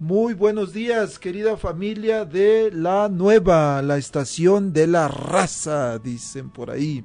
[0.00, 6.70] Muy buenos días, querida familia de la nueva, la estación de la raza, dicen por
[6.70, 7.04] ahí.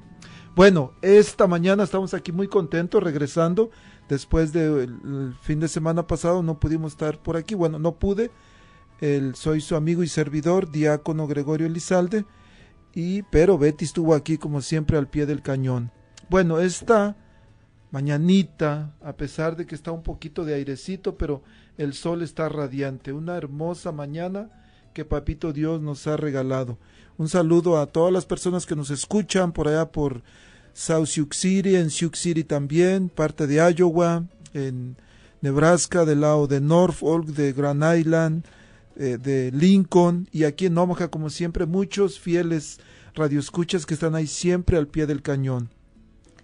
[0.54, 3.68] Bueno, esta mañana estamos aquí muy contentos regresando.
[4.08, 7.54] Después del fin de semana pasado no pudimos estar por aquí.
[7.54, 8.30] Bueno, no pude.
[9.34, 12.24] Soy su amigo y servidor, diácono Gregorio Elizalde.
[12.94, 15.92] Y, pero Betty estuvo aquí como siempre al pie del cañón.
[16.30, 17.14] Bueno, esta
[17.96, 21.42] mañanita, a pesar de que está un poquito de airecito, pero
[21.78, 24.50] el sol está radiante, una hermosa mañana
[24.92, 26.76] que Papito Dios nos ha regalado.
[27.16, 30.22] Un saludo a todas las personas que nos escuchan por allá por
[30.74, 34.98] South Sioux City, en Sioux City también, parte de Iowa, en
[35.40, 38.44] Nebraska, del lado de Norfolk, de Grand Island,
[38.96, 42.78] eh, de Lincoln y aquí en Omaha, como siempre, muchos fieles
[43.14, 45.70] radioescuchas que están ahí siempre al pie del cañón,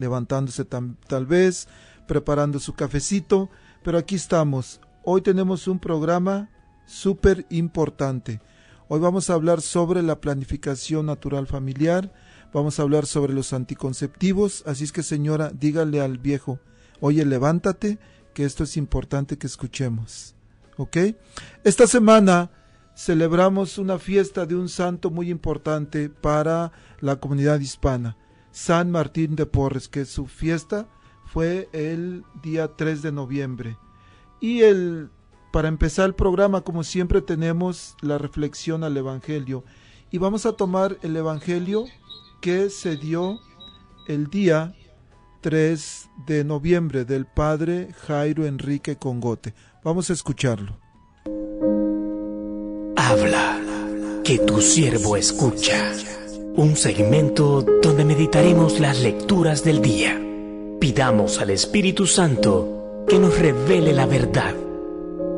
[0.02, 1.68] levantándose tal vez,
[2.06, 3.48] preparando su cafecito,
[3.82, 6.48] pero aquí estamos, Hoy tenemos un programa
[6.86, 8.40] súper importante.
[8.86, 12.12] Hoy vamos a hablar sobre la planificación natural familiar,
[12.52, 16.60] vamos a hablar sobre los anticonceptivos, así es que señora, dígale al viejo,
[17.00, 17.98] oye, levántate,
[18.32, 20.36] que esto es importante que escuchemos.
[20.76, 20.96] ¿Ok?
[21.64, 22.52] Esta semana
[22.94, 26.70] celebramos una fiesta de un santo muy importante para
[27.00, 28.16] la comunidad hispana,
[28.52, 30.86] San Martín de Porres, que su fiesta
[31.24, 33.78] fue el día 3 de noviembre.
[34.40, 35.10] Y el,
[35.50, 39.64] para empezar el programa, como siempre, tenemos la reflexión al Evangelio.
[40.10, 41.86] Y vamos a tomar el Evangelio
[42.42, 43.40] que se dio
[44.06, 44.74] el día
[45.40, 49.54] 3 de noviembre del padre Jairo Enrique Congote.
[49.82, 50.78] Vamos a escucharlo.
[52.96, 53.58] Habla,
[54.22, 55.92] que tu siervo escucha.
[56.54, 60.20] Un segmento donde meditaremos las lecturas del día.
[60.78, 64.54] Pidamos al Espíritu Santo que nos revele la verdad,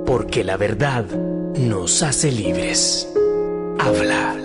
[0.05, 1.05] porque la verdad
[1.57, 3.09] nos hace libres.
[3.79, 4.37] Habla,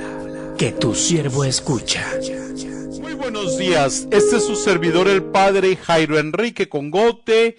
[0.60, 2.06] que tu siervo escucha.
[3.02, 7.58] Muy buenos días, este es su servidor el Padre Jairo Enrique Congote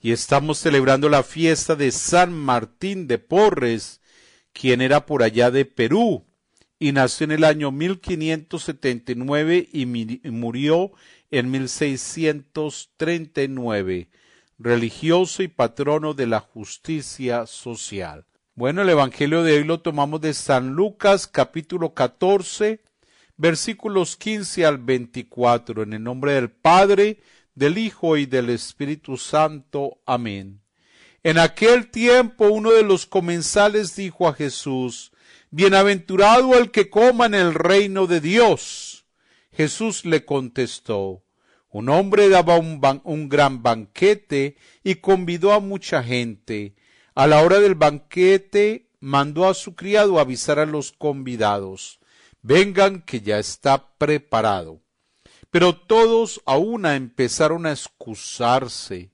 [0.00, 4.00] y estamos celebrando la fiesta de San Martín de Porres,
[4.52, 6.24] quien era por allá de Perú
[6.82, 10.90] y nació en el año 1579 y murió
[11.30, 14.08] en 1639
[14.58, 18.24] religioso y patrono de la justicia social.
[18.56, 22.80] Bueno, el Evangelio de hoy lo tomamos de San Lucas capítulo 14
[23.36, 27.20] versículos 15 al 24 en el nombre del Padre,
[27.54, 29.98] del Hijo y del Espíritu Santo.
[30.04, 30.60] Amén.
[31.22, 35.11] En aquel tiempo uno de los comensales dijo a Jesús,
[35.52, 39.04] Bienaventurado el que coma en el reino de Dios.
[39.52, 41.24] Jesús le contestó,
[41.68, 46.74] un hombre daba un, gran banquete y convidó a mucha gente.
[47.14, 52.00] A la hora del banquete mandó a su criado avisar a los convidados
[52.40, 54.80] Vengan que ya está preparado.
[55.50, 59.12] Pero todos a una empezaron a excusarse.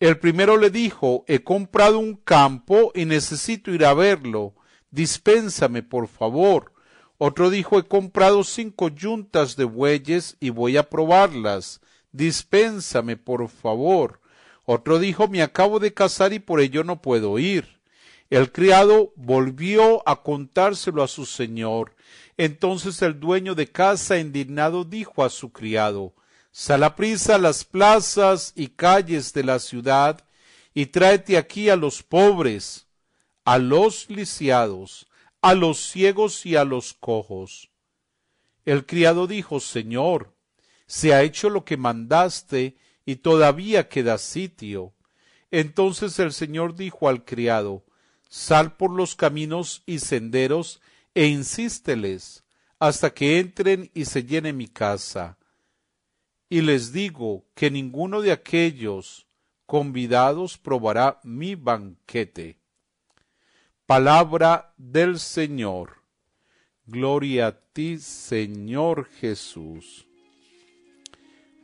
[0.00, 4.54] El primero le dijo, he comprado un campo y necesito ir a verlo.
[4.94, 6.72] Dispénsame, por favor.
[7.18, 11.80] Otro dijo, he comprado cinco yuntas de bueyes y voy a probarlas.
[12.12, 14.20] Dispénsame, por favor.
[14.64, 17.80] Otro dijo, me acabo de casar y por ello no puedo ir.
[18.30, 21.96] El criado volvió a contárselo a su señor.
[22.36, 26.14] Entonces el dueño de casa, indignado, dijo a su criado,
[26.52, 30.24] Sal a prisa a las plazas y calles de la ciudad
[30.72, 32.83] y tráete aquí a los pobres,
[33.44, 35.06] a los lisiados,
[35.42, 37.70] a los ciegos y a los cojos.
[38.64, 40.34] El criado dijo, Señor,
[40.86, 44.94] se ha hecho lo que mandaste y todavía queda sitio.
[45.50, 47.84] Entonces el Señor dijo al criado,
[48.28, 50.80] Sal por los caminos y senderos
[51.14, 52.44] e insísteles
[52.78, 55.38] hasta que entren y se llene mi casa.
[56.48, 59.26] Y les digo que ninguno de aquellos
[59.66, 62.58] convidados probará mi banquete.
[63.94, 66.02] Palabra del Señor.
[66.84, 70.08] Gloria a ti, Señor Jesús.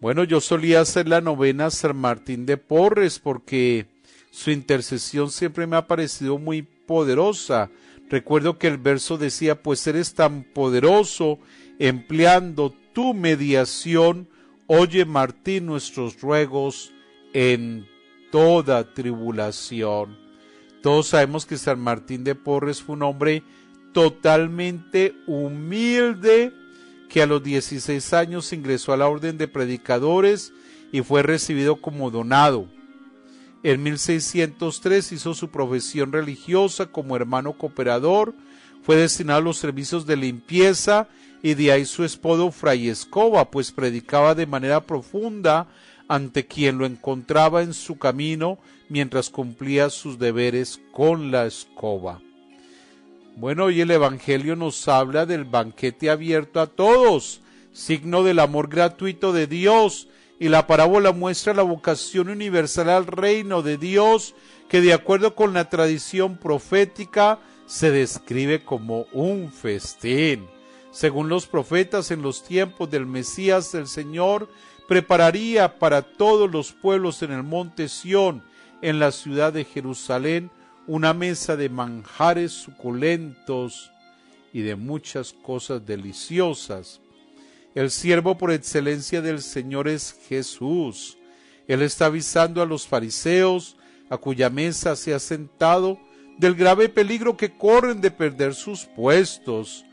[0.01, 3.89] Bueno, yo solía hacer la novena San Martín de Porres porque
[4.31, 7.69] su intercesión siempre me ha parecido muy poderosa.
[8.09, 11.41] Recuerdo que el verso decía, pues eres tan poderoso,
[11.81, 14.29] empleando tu mediación,
[14.69, 16.93] oye Martín nuestros ruegos
[17.33, 17.89] en
[18.31, 20.30] toda tribulación.
[20.83, 23.43] Todos sabemos que San Martín de Porres fue un hombre
[23.93, 26.53] totalmente humilde,
[27.09, 30.53] que a los 16 años ingresó a la orden de predicadores
[30.93, 32.67] y fue recibido como donado.
[33.63, 38.33] En 1603 hizo su profesión religiosa como hermano cooperador,
[38.83, 41.09] fue destinado a los servicios de limpieza
[41.43, 45.69] y de ahí su esposo Fray Escoba, pues predicaba de manera profunda
[46.09, 48.59] ante quien lo encontraba en su camino
[48.91, 52.21] mientras cumplía sus deberes con la escoba.
[53.37, 57.41] Bueno, hoy el Evangelio nos habla del banquete abierto a todos,
[57.73, 60.09] signo del amor gratuito de Dios,
[60.39, 64.35] y la parábola muestra la vocación universal al reino de Dios
[64.69, 70.49] que de acuerdo con la tradición profética se describe como un festín.
[70.91, 74.49] Según los profetas en los tiempos del Mesías el Señor
[74.89, 78.43] prepararía para todos los pueblos en el monte Sión,
[78.83, 80.51] en la ciudad de Jerusalén,
[80.87, 83.91] una mesa de manjares suculentos
[84.53, 87.01] y de muchas cosas deliciosas.
[87.75, 91.17] El siervo por excelencia del Señor es Jesús.
[91.69, 93.77] Él está avisando a los fariseos,
[94.09, 95.99] a cuya mesa se ha sentado,
[96.39, 99.85] del grave peligro que corren de perder sus puestos.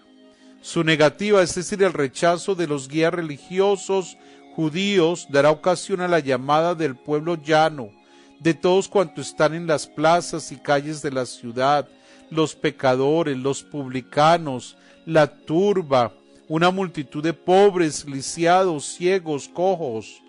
[0.62, 4.18] Su negativa, es decir, el rechazo de los guías religiosos
[4.56, 7.92] judíos, dará ocasión a la llamada del pueblo llano,
[8.40, 11.88] de todos cuantos están en las plazas y calles de la ciudad,
[12.30, 16.14] los pecadores, los publicanos, la turba,
[16.48, 20.22] una multitud de pobres, lisiados, ciegos, cojos.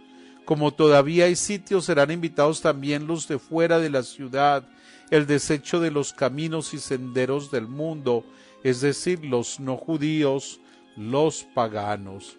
[0.45, 4.65] Como todavía hay sitios, serán invitados también los de fuera de la ciudad,
[5.11, 8.25] el desecho de los caminos y senderos del mundo,
[8.63, 10.61] es decir, los no judíos,
[10.97, 12.37] los paganos.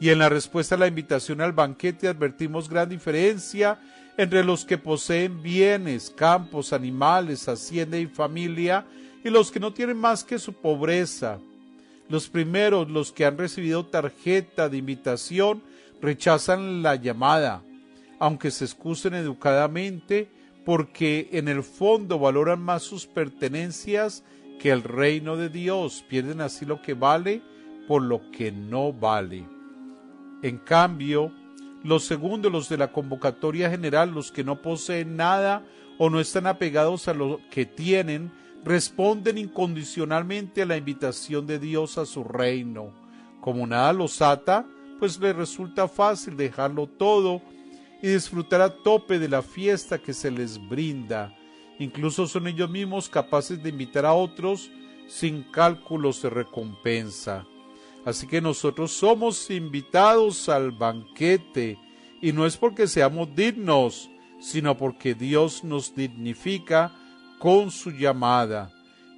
[0.00, 3.78] Y en la respuesta a la invitación al banquete advertimos gran diferencia
[4.16, 8.86] entre los que poseen bienes, campos, animales, hacienda y familia,
[9.24, 11.38] y los que no tienen más que su pobreza,
[12.08, 15.62] los primeros, los que han recibido tarjeta de invitación,
[16.00, 17.62] rechazan la llamada,
[18.18, 20.28] aunque se excusen educadamente,
[20.64, 24.22] porque en el fondo valoran más sus pertenencias
[24.60, 26.04] que el reino de Dios.
[26.08, 27.42] Pierden así lo que vale
[27.86, 29.46] por lo que no vale.
[30.42, 31.32] En cambio,
[31.84, 35.64] los segundos, los de la convocatoria general, los que no poseen nada
[35.98, 38.32] o no están apegados a lo que tienen,
[38.64, 42.90] responden incondicionalmente a la invitación de Dios a su reino.
[43.42, 44.66] Como nada los ata,
[44.98, 47.42] pues les resulta fácil dejarlo todo
[48.02, 51.36] y disfrutar a tope de la fiesta que se les brinda.
[51.78, 54.70] Incluso son ellos mismos capaces de invitar a otros
[55.06, 57.44] sin cálculos de recompensa.
[58.04, 61.78] Así que nosotros somos invitados al banquete
[62.20, 66.92] y no es porque seamos dignos, sino porque Dios nos dignifica
[67.38, 68.72] con su llamada.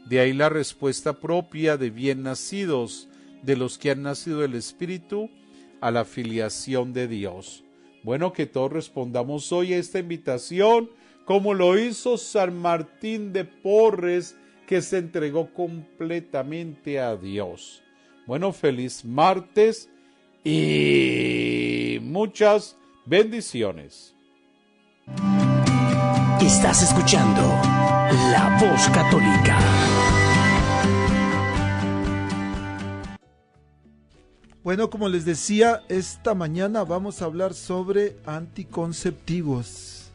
[0.09, 3.09] De ahí la respuesta propia de bien nacidos,
[3.43, 5.31] de los que han nacido del Espíritu,
[5.81, 7.64] a la filiación de Dios.
[8.05, 10.90] Bueno, que todos respondamos hoy a esta invitación,
[11.25, 14.37] como lo hizo San Martín de Porres,
[14.69, 17.83] que se entregó completamente a Dios.
[18.26, 19.88] Bueno, feliz martes
[20.42, 24.16] y muchas bendiciones.
[26.40, 27.42] Estás escuchando
[28.33, 29.61] La Voz Católica.
[34.64, 40.11] Bueno, como les decía, esta mañana vamos a hablar sobre anticonceptivos,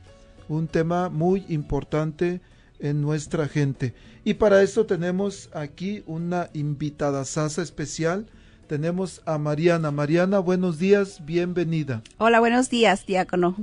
[0.49, 2.41] un tema muy importante
[2.81, 3.93] en nuestra gente.
[4.23, 8.27] Y para eso tenemos aquí una invitada sasa especial.
[8.67, 9.91] Tenemos a Mariana.
[9.91, 12.01] Mariana, buenos días, bienvenida.
[12.17, 13.55] Hola, buenos días, diácono.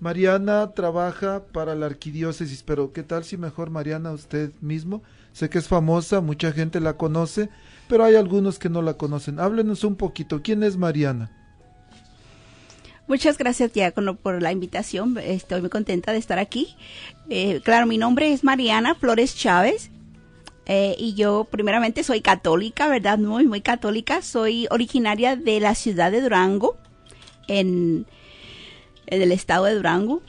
[0.00, 5.02] Mariana trabaja para la arquidiócesis, pero ¿qué tal si mejor Mariana usted mismo?
[5.32, 7.50] Sé que es famosa, mucha gente la conoce,
[7.88, 9.38] pero hay algunos que no la conocen.
[9.38, 11.39] Háblenos un poquito, ¿quién es Mariana?
[13.10, 13.72] Muchas gracias,
[14.22, 15.18] por la invitación.
[15.18, 16.76] Estoy muy contenta de estar aquí.
[17.28, 19.90] Eh, claro, mi nombre es Mariana Flores Chávez.
[20.66, 23.18] Eh, y yo primeramente soy católica, ¿verdad?
[23.18, 24.22] Muy, muy católica.
[24.22, 26.76] Soy originaria de la ciudad de Durango,
[27.48, 28.06] en,
[29.08, 30.22] en el estado de Durango,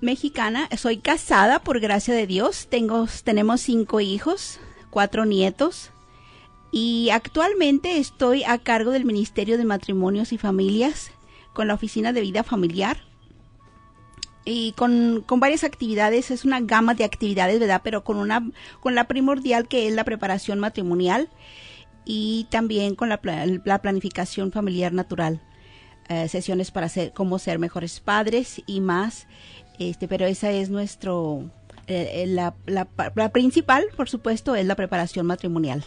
[0.00, 0.68] mexicana.
[0.76, 2.66] Soy casada, por gracia de Dios.
[2.68, 4.58] Tengo, tenemos cinco hijos,
[4.90, 5.92] cuatro nietos.
[6.72, 11.12] Y actualmente estoy a cargo del Ministerio de Matrimonios y Familias
[11.60, 12.96] con la Oficina de Vida Familiar
[14.46, 17.82] y con, con, varias actividades, es una gama de actividades, ¿verdad?
[17.84, 18.50] Pero con una,
[18.80, 21.28] con la primordial que es la preparación matrimonial
[22.06, 23.20] y también con la,
[23.66, 25.42] la planificación familiar natural,
[26.08, 29.26] eh, sesiones para ser, cómo ser mejores padres y más,
[29.78, 31.50] este, pero esa es nuestro,
[31.88, 35.84] eh, la, la, la principal, por supuesto, es la preparación matrimonial.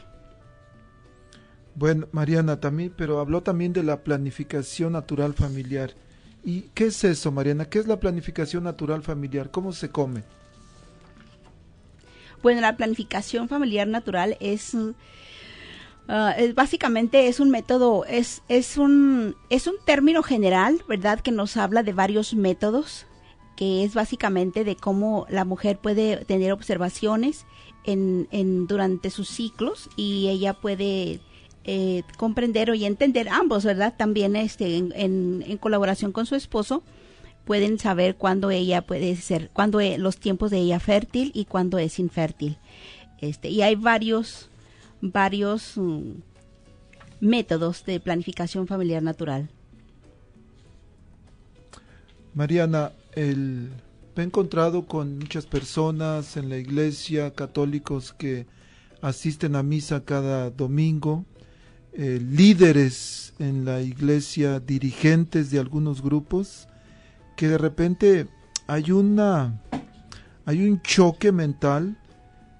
[1.76, 5.92] Bueno, Mariana, también, pero habló también de la planificación natural familiar.
[6.44, 7.66] ¿Y qué es eso, Mariana?
[7.66, 9.50] ¿Qué es la planificación natural familiar?
[9.50, 10.24] ¿Cómo se come?
[12.44, 14.94] Bueno, la planificación familiar natural es, uh,
[16.38, 21.22] es, básicamente es un método, es, es, un, es un término general, ¿verdad?
[21.22, 23.06] Que nos habla de varios métodos,
[23.56, 27.46] que es básicamente de cómo la mujer puede tener observaciones
[27.86, 31.22] en, en durante sus ciclos y ella puede
[31.66, 33.94] eh, comprender y entender ambos, ¿verdad?
[33.96, 36.84] También este, en, en, colaboración con su esposo
[37.46, 41.78] pueden saber cuándo ella puede ser, cuándo e, los tiempos de ella fértil y cuándo
[41.78, 42.58] es infértil.
[43.22, 44.50] Este, y hay varios,
[45.00, 46.16] varios um,
[47.22, 49.50] métodos de planificación familiar natural.
[52.34, 53.70] Mariana, me
[54.18, 58.48] he encontrado con muchas personas en la iglesia, católicos que
[59.02, 61.26] asisten a misa cada domingo,
[61.96, 66.68] eh, líderes en la iglesia, dirigentes de algunos grupos,
[67.36, 68.28] que de repente
[68.68, 69.62] hay una
[70.46, 71.98] hay un choque mental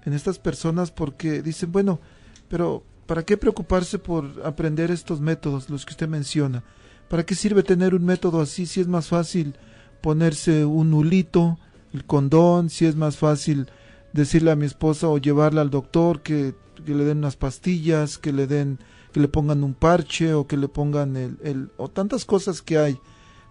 [0.04, 2.00] en estas personas porque dicen, bueno,
[2.48, 6.62] pero ¿para qué preocuparse por aprender estos métodos, los que usted menciona?
[7.08, 9.54] ¿Para qué sirve tener un método así si es más fácil
[10.00, 11.58] ponerse un nulito,
[11.92, 13.66] el condón, si es más fácil
[14.12, 18.32] decirle a mi esposa o llevarla al doctor que, que le den unas pastillas, que
[18.32, 18.78] le den
[19.14, 22.78] que le pongan un parche o que le pongan el, el, o tantas cosas que
[22.78, 23.00] hay.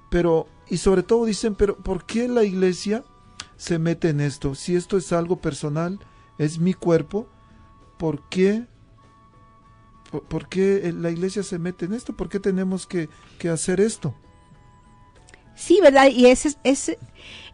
[0.10, 3.06] Pero, y sobre todo dicen, pero ¿por qué la iglesia
[3.56, 4.56] se mete en esto?
[4.56, 6.00] Si esto es algo personal,
[6.38, 7.30] es mi cuerpo,
[7.98, 8.68] ¿por qué?
[10.28, 12.12] ¿Por, qué la iglesia se mete en esto?
[12.12, 13.08] ¿Por qué tenemos que,
[13.40, 14.14] que hacer esto?
[15.56, 16.08] Sí, ¿verdad?
[16.08, 16.98] Y ese es,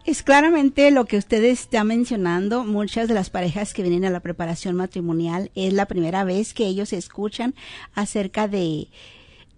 [0.04, 2.64] es claramente lo que usted está mencionando.
[2.64, 6.66] Muchas de las parejas que vienen a la preparación matrimonial es la primera vez que
[6.66, 7.54] ellos escuchan
[7.94, 8.88] acerca de,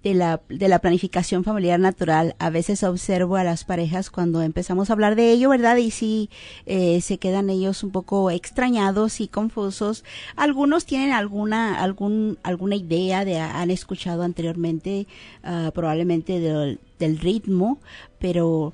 [0.03, 2.35] de la, de la planificación familiar natural.
[2.39, 5.77] A veces observo a las parejas cuando empezamos a hablar de ello, ¿verdad?
[5.77, 6.29] Y sí,
[6.67, 10.05] eh, se quedan ellos un poco extrañados y confusos.
[10.37, 15.07] Algunos tienen alguna, algún, alguna idea de, han escuchado anteriormente,
[15.45, 17.81] uh, probablemente del, del ritmo,
[18.21, 18.73] pero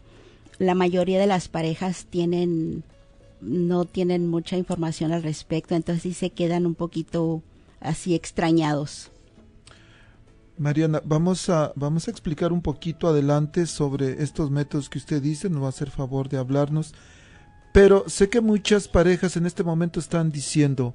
[0.58, 2.84] la mayoría de las parejas tienen,
[3.40, 7.42] no tienen mucha información al respecto, entonces sí se quedan un poquito
[7.80, 9.10] así extrañados.
[10.58, 15.48] Mariana, vamos a, vamos a explicar un poquito adelante sobre estos métodos que usted dice,
[15.48, 16.94] nos va a hacer favor de hablarnos.
[17.72, 20.94] Pero sé que muchas parejas en este momento están diciendo,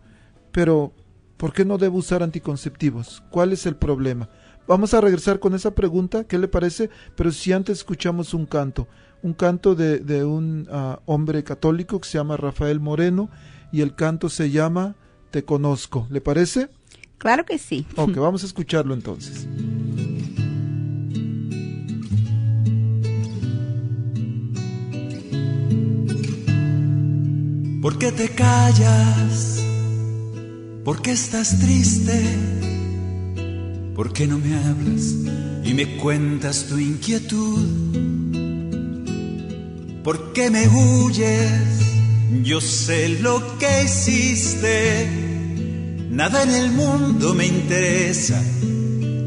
[0.52, 0.92] pero
[1.38, 3.24] ¿por qué no debo usar anticonceptivos?
[3.32, 4.30] ¿Cuál es el problema?
[4.68, 6.90] Vamos a regresar con esa pregunta, ¿qué le parece?
[7.16, 8.88] Pero si antes escuchamos un canto,
[9.22, 13.30] un canto de, de un uh, hombre católico que se llama Rafael Moreno
[13.72, 14.96] y el canto se llama
[15.32, 16.70] Te conozco, ¿le parece?
[17.18, 17.86] Claro que sí.
[17.96, 19.48] Ok, vamos a escucharlo entonces.
[27.82, 29.62] ¿Por qué te callas?
[30.86, 32.73] ¿Por qué estás triste?
[33.96, 35.14] ¿Por qué no me hablas
[35.64, 37.94] y me cuentas tu inquietud?
[40.04, 41.80] ¿Por qué me huyes?
[42.44, 45.08] Yo sé lo que hiciste.
[46.10, 48.42] Nada en el mundo me interesa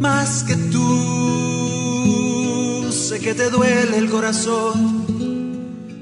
[0.00, 0.86] más que tú.
[2.90, 5.06] Sé que te duele el corazón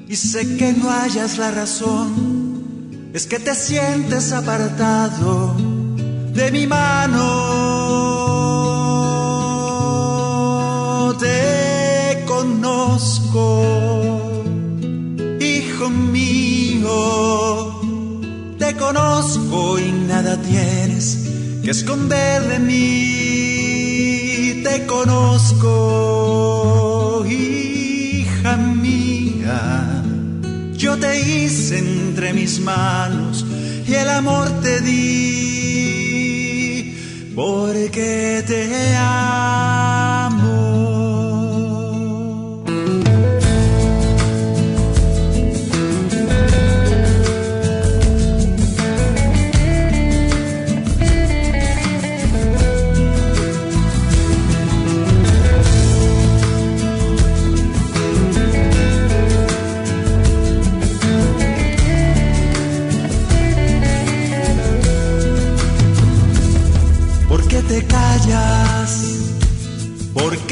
[0.09, 3.11] y sé que no hayas la razón.
[3.13, 5.55] Es que te sientes apartado
[6.33, 7.64] de mi mano.
[11.25, 13.43] Te conozco,
[15.39, 16.91] hijo mío.
[18.59, 21.27] Te conozco y nada tienes
[21.63, 24.61] que esconder de mí.
[24.63, 25.65] Te conozco,
[27.27, 30.03] hija mía.
[30.73, 33.43] Yo te hice entre mis manos
[33.87, 35.15] y el amor te di
[37.35, 39.74] porque te amo.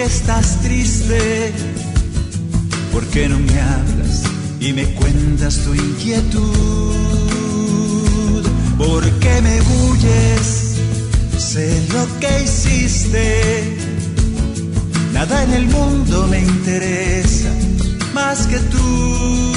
[0.03, 1.53] ¿Por qué estás triste?
[2.91, 4.23] ¿Por qué no me hablas
[4.59, 6.43] y me cuentas tu inquietud?
[8.77, 10.75] ¿Por qué me huyes?
[11.37, 13.77] Sé lo que hiciste.
[15.13, 17.53] Nada en el mundo me interesa
[18.13, 19.53] más que tú.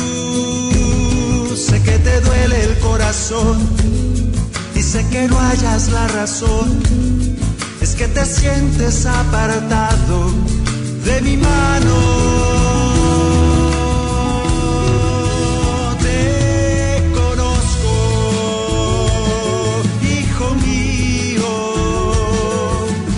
[1.57, 3.59] Sé que te duele el corazón
[4.77, 6.81] y sé que no hayas la razón,
[7.97, 10.31] que te sientes apartado
[11.05, 11.95] de mi mano.
[16.03, 17.93] Te conozco,
[20.03, 21.49] hijo mío,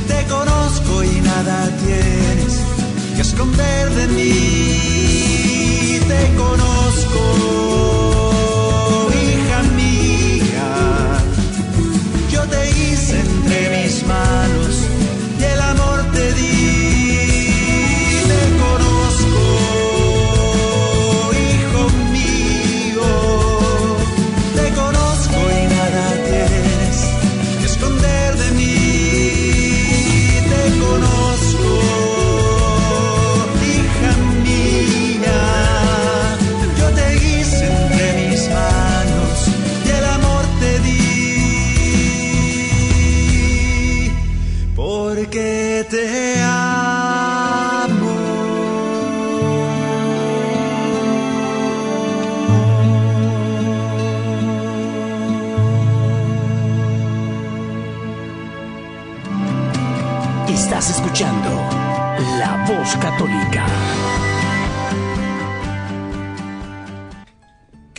[0.07, 2.61] te conozco y nada tienes
[3.17, 4.58] que esconder de mí.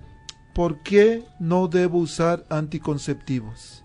[0.54, 3.84] ¿Por qué no debo usar anticonceptivos?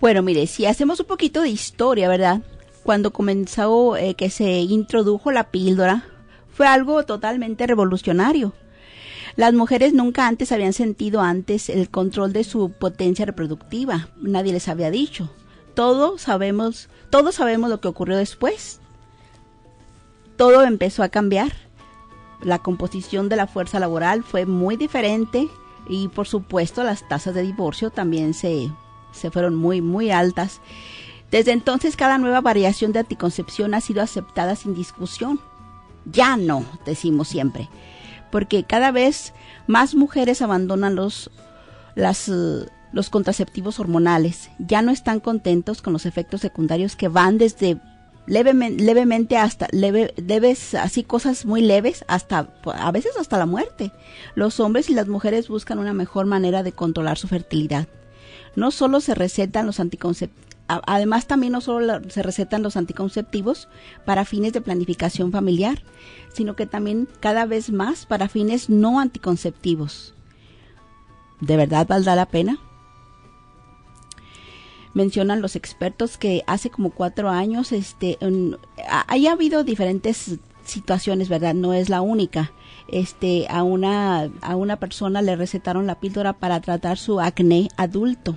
[0.00, 2.40] Bueno, mire, si hacemos un poquito de historia, ¿verdad?
[2.82, 6.04] Cuando comenzó eh, que se introdujo la píldora,
[6.52, 8.52] fue algo totalmente revolucionario.
[9.36, 14.08] Las mujeres nunca antes habían sentido antes el control de su potencia reproductiva.
[14.20, 15.30] Nadie les había dicho.
[15.74, 18.80] Todos sabemos, todos sabemos lo que ocurrió después.
[20.36, 21.52] Todo empezó a cambiar.
[22.42, 25.48] La composición de la fuerza laboral fue muy diferente
[25.88, 28.70] y por supuesto las tasas de divorcio también se,
[29.12, 30.60] se fueron muy, muy altas.
[31.30, 35.40] Desde entonces cada nueva variación de anticoncepción ha sido aceptada sin discusión.
[36.04, 37.68] Ya no, decimos siempre,
[38.30, 39.32] porque cada vez
[39.66, 41.30] más mujeres abandonan los,
[41.94, 44.50] las, uh, los contraceptivos hormonales.
[44.58, 47.80] Ya no están contentos con los efectos secundarios que van desde
[48.26, 53.92] levemente, hasta leve, leves, así cosas muy leves hasta a veces hasta la muerte.
[54.34, 57.88] Los hombres y las mujeres buscan una mejor manera de controlar su fertilidad.
[58.54, 60.30] No solo se recetan los anticoncep
[60.68, 63.68] además también no solo se recetan los anticonceptivos
[64.04, 65.82] para fines de planificación familiar,
[66.32, 70.14] sino que también cada vez más para fines no anticonceptivos.
[71.40, 72.58] ¿De verdad valdrá la pena?
[74.94, 78.18] Mencionan los expertos que hace como cuatro años, este,
[79.08, 81.54] haya habido diferentes situaciones, ¿verdad?
[81.54, 82.52] No es la única.
[82.88, 88.36] Este, a una, a una persona le recetaron la píldora para tratar su acné adulto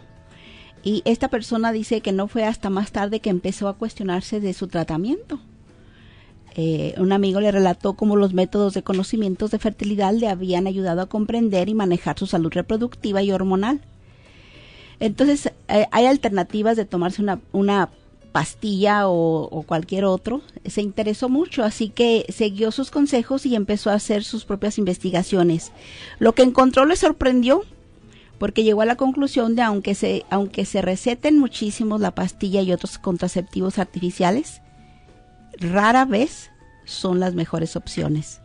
[0.86, 4.54] y esta persona dice que no fue hasta más tarde que empezó a cuestionarse de
[4.54, 5.39] su tratamiento.
[6.56, 11.02] Eh, un amigo le relató cómo los métodos de conocimientos de fertilidad le habían ayudado
[11.02, 13.82] a comprender y manejar su salud reproductiva y hormonal.
[14.99, 17.89] Entonces, eh, hay alternativas de tomarse una, una
[18.31, 20.41] pastilla o, o, cualquier otro.
[20.65, 25.71] Se interesó mucho, así que siguió sus consejos y empezó a hacer sus propias investigaciones.
[26.19, 27.63] Lo que encontró le sorprendió
[28.38, 32.73] porque llegó a la conclusión de aunque se, aunque se receten muchísimo la pastilla y
[32.73, 34.62] otros contraceptivos artificiales,
[35.60, 36.51] rara vez
[36.86, 38.41] son las mejores opciones.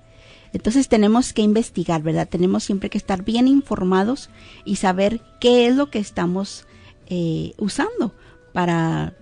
[0.52, 2.28] Entonces tenemos que investigar, ¿verdad?
[2.28, 4.30] Tenemos siempre que estar bien informados
[4.64, 6.66] y saber qué es lo que estamos
[7.06, 8.12] eh, usando
[8.52, 9.14] para,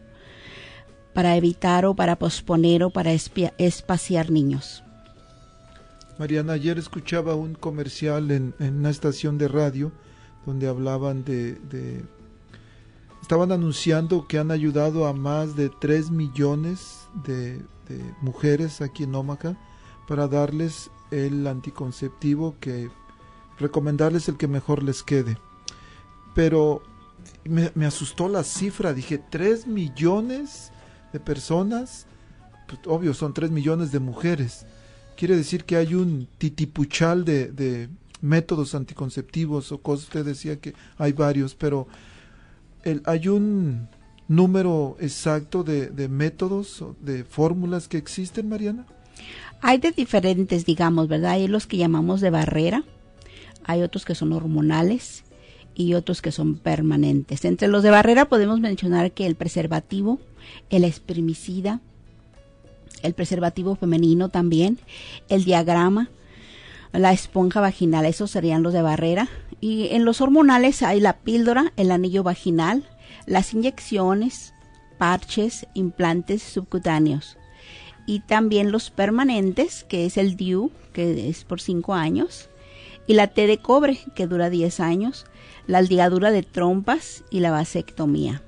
[1.13, 4.83] para evitar o para posponer o para espaciar niños.
[6.19, 9.93] Mariana, ayer escuchaba un comercial en, en una estación de radio
[10.49, 12.05] donde hablaban de,
[13.21, 17.63] estaban anunciando que han ayudado a más de 3 millones de,
[18.21, 19.57] mujeres aquí en Omaha
[20.07, 22.91] para darles el anticonceptivo que
[23.59, 25.39] recomendarles el que mejor les quede.
[26.35, 26.83] Pero
[27.45, 30.73] me, asustó la cifra, dije 3 millones
[31.13, 32.07] de personas,
[32.67, 34.67] pues, obvio son 3 millones de mujeres.
[35.17, 37.89] Quiere decir que hay un titipuchal de,
[38.21, 41.87] métodos anticonceptivos o cosas, usted decía que hay varios, pero
[42.83, 43.89] el, hay un
[44.27, 48.87] número exacto de, de métodos, de fórmulas que existen, Mariana.
[49.61, 51.33] Hay de diferentes, digamos, ¿verdad?
[51.33, 52.85] Hay los que llamamos de barrera,
[53.65, 55.25] hay otros que son hormonales
[55.75, 57.45] y otros que son permanentes.
[57.45, 60.21] Entre los de barrera podemos mencionar que el preservativo,
[60.71, 61.81] el espermicida,
[63.03, 64.79] el preservativo femenino también,
[65.29, 66.11] el diagrama,
[66.93, 69.29] la esponja vaginal, esos serían los de barrera.
[69.61, 72.89] Y en los hormonales hay la píldora, el anillo vaginal,
[73.27, 74.55] las inyecciones,
[74.99, 77.38] parches, implantes subcutáneos.
[78.09, 82.49] Y también los permanentes, que es el DIU, que es por 5 años,
[83.07, 85.27] y la T de cobre, que dura 10 años,
[85.67, 88.41] la ligadura de trompas y la vasectomía.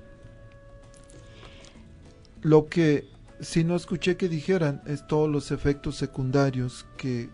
[2.41, 3.07] Lo que
[3.41, 7.29] si no escuché que dijeran es todos los efectos secundarios que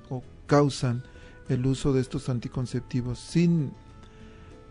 [0.46, 1.04] causan
[1.48, 3.70] el uso de estos anticonceptivos, sin,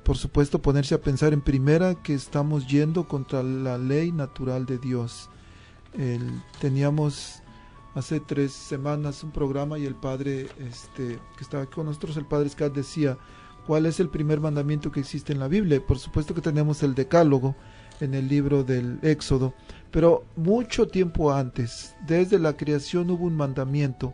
[0.03, 4.77] por supuesto, ponerse a pensar en primera que estamos yendo contra la ley natural de
[4.77, 5.29] Dios.
[6.59, 7.41] teníamos
[7.95, 12.49] hace tres semanas un programa y el padre este, que estaba con nosotros, el padre
[12.49, 13.17] Scott, decía,
[13.65, 15.81] ¿cuál es el primer mandamiento que existe en la Biblia?
[15.85, 17.55] Por supuesto que tenemos el decálogo
[18.01, 19.53] en el libro del Éxodo,
[19.91, 24.13] pero mucho tiempo antes, desde la creación hubo un mandamiento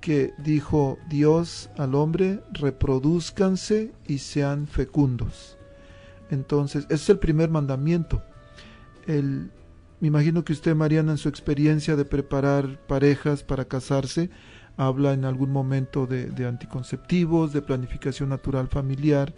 [0.00, 5.56] que dijo Dios al hombre, reproduzcanse y sean fecundos.
[6.30, 8.20] Entonces, ese es el primer mandamiento.
[9.06, 9.52] El,
[10.02, 14.30] me imagino que usted, Mariana, en su experiencia de preparar parejas para casarse,
[14.76, 19.32] habla en algún momento de, anticonceptivos, de planificación natural familiar.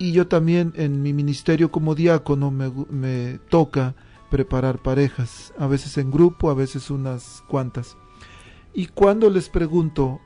[0.00, 3.94] Y yo también en mi ministerio como diácono me, toca
[4.32, 7.96] preparar parejas, a veces en grupo, a veces unas cuantas.
[8.74, 10.20] Y cuando les pregunto,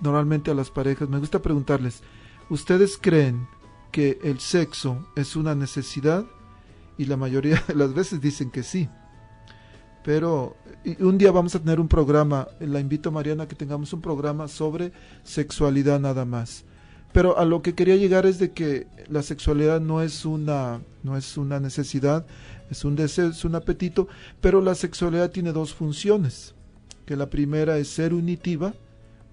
[0.00, 2.04] normalmente a las parejas, me gusta preguntarles,
[2.50, 3.48] ¿ustedes creen
[3.90, 6.24] que el sexo es una necesidad?
[6.98, 8.88] Y la mayoría de las veces dicen que sí.
[10.04, 10.56] Pero
[11.00, 14.02] un día vamos a tener un programa, la invito a Mariana a que tengamos un
[14.02, 16.64] programa sobre sexualidad nada más.
[17.12, 21.16] Pero a lo que quería llegar es de que la sexualidad no es una, no
[21.16, 22.26] es una necesidad,
[22.70, 24.08] es un deseo, es un apetito,
[24.40, 26.54] pero la sexualidad tiene dos funciones
[27.06, 28.74] que la primera es ser unitiva,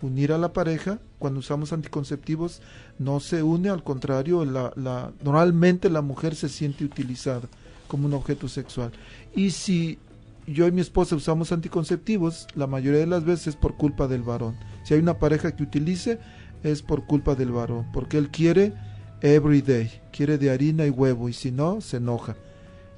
[0.02, 1.00] unir a la pareja.
[1.20, 2.62] Cuando usamos anticonceptivos
[3.00, 7.48] no se une, al contrario, la, la, normalmente la mujer se siente utilizada
[7.88, 8.92] como un objeto sexual.
[9.36, 10.00] Y si
[10.48, 14.24] yo y mi esposa usamos anticonceptivos, la mayoría de las veces es por culpa del
[14.24, 14.56] varón.
[14.84, 16.20] Si hay una pareja que utilice,
[16.64, 18.74] es por culpa del varón, porque él quiere
[19.22, 22.36] every day, quiere de harina y huevo, y si no, se enoja.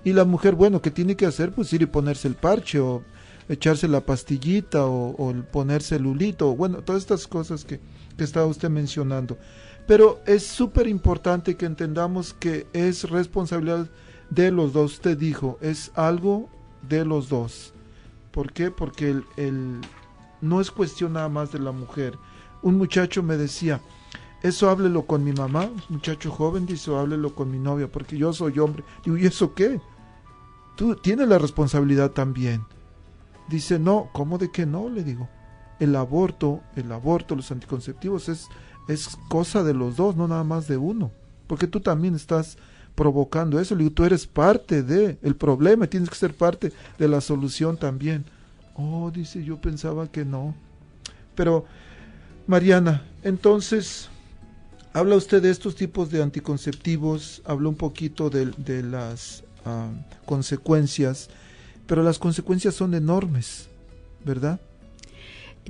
[0.03, 1.51] Y la mujer, bueno, ¿qué tiene que hacer?
[1.51, 3.03] Pues ir y ponerse el parche o
[3.49, 7.79] echarse la pastillita o, ponerse el hulito, bueno, todas estas cosas que,
[8.17, 9.37] que estaba usted mencionando.
[9.87, 13.89] Pero es súper importante que entendamos que es responsabilidad
[14.29, 14.93] de los dos.
[14.93, 16.49] Usted dijo, es algo
[16.87, 17.73] de los dos.
[18.31, 18.71] ¿Por qué?
[18.71, 19.81] Porque el, el,
[20.41, 22.17] no es cuestión nada más de la mujer.
[22.61, 23.81] Un muchacho me decía,
[24.41, 28.59] eso háblelo con mi mamá, muchacho joven dice, háblelo con mi novia, porque yo soy
[28.59, 28.83] hombre.
[29.03, 29.79] Digo, ¿y eso qué?
[30.75, 32.65] Tú tienes la responsabilidad también.
[33.53, 34.89] Dice, no, ¿cómo de que no?
[34.89, 35.29] Le digo,
[35.79, 38.47] el aborto, el aborto, los anticonceptivos es,
[38.87, 41.11] es cosa de los dos, no nada más de uno.
[41.45, 42.57] Porque tú también estás
[42.95, 43.75] provocando eso.
[43.75, 47.77] Le digo, tú eres parte de el problema, tienes que ser parte de la solución
[47.77, 48.25] también.
[48.73, 50.55] Oh, dice, yo pensaba que no.
[51.35, 51.65] Pero,
[52.47, 54.09] Mariana, entonces,
[54.93, 61.29] habla usted de estos tipos de anticonceptivos, habla un poquito de, de las uh, consecuencias,
[61.87, 63.67] pero las consecuencias son enormes,
[64.23, 64.59] ¿verdad?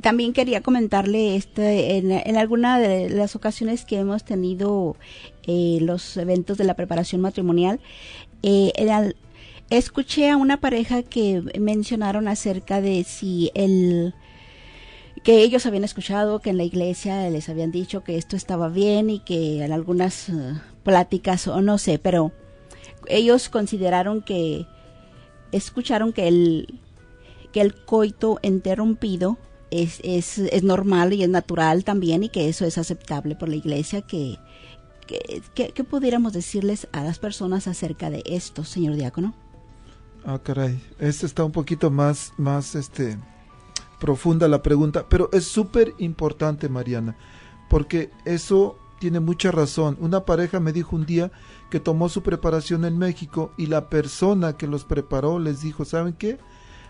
[0.01, 4.95] También quería comentarle este, en, en alguna de las ocasiones que hemos tenido
[5.45, 7.79] eh, los eventos de la preparación matrimonial,
[8.41, 8.71] eh,
[9.69, 14.13] escuché a una pareja que mencionaron acerca de si el
[15.23, 19.09] que ellos habían escuchado que en la iglesia les habían dicho que esto estaba bien
[19.09, 22.33] y que en algunas uh, pláticas o no sé, pero
[23.07, 24.65] ellos consideraron que
[25.53, 26.79] escucharon que el
[27.51, 29.37] que el coito interrumpido
[29.69, 33.55] es, es, es normal y es natural también y que eso es aceptable por la
[33.55, 34.37] iglesia que
[35.05, 39.33] ¿Qué, qué, pudiéramos decirles a las personas acerca de esto, señor diácono?
[40.25, 43.17] Ah, caray, esta está un poquito más, más, este,
[43.99, 47.17] profunda la pregunta, pero es súper importante, Mariana,
[47.69, 49.97] porque eso tiene mucha razón.
[49.99, 51.31] Una pareja me dijo un día
[51.73, 56.13] que tomó su preparación en México y la persona que los preparó les dijo, ¿saben
[56.13, 56.37] qué?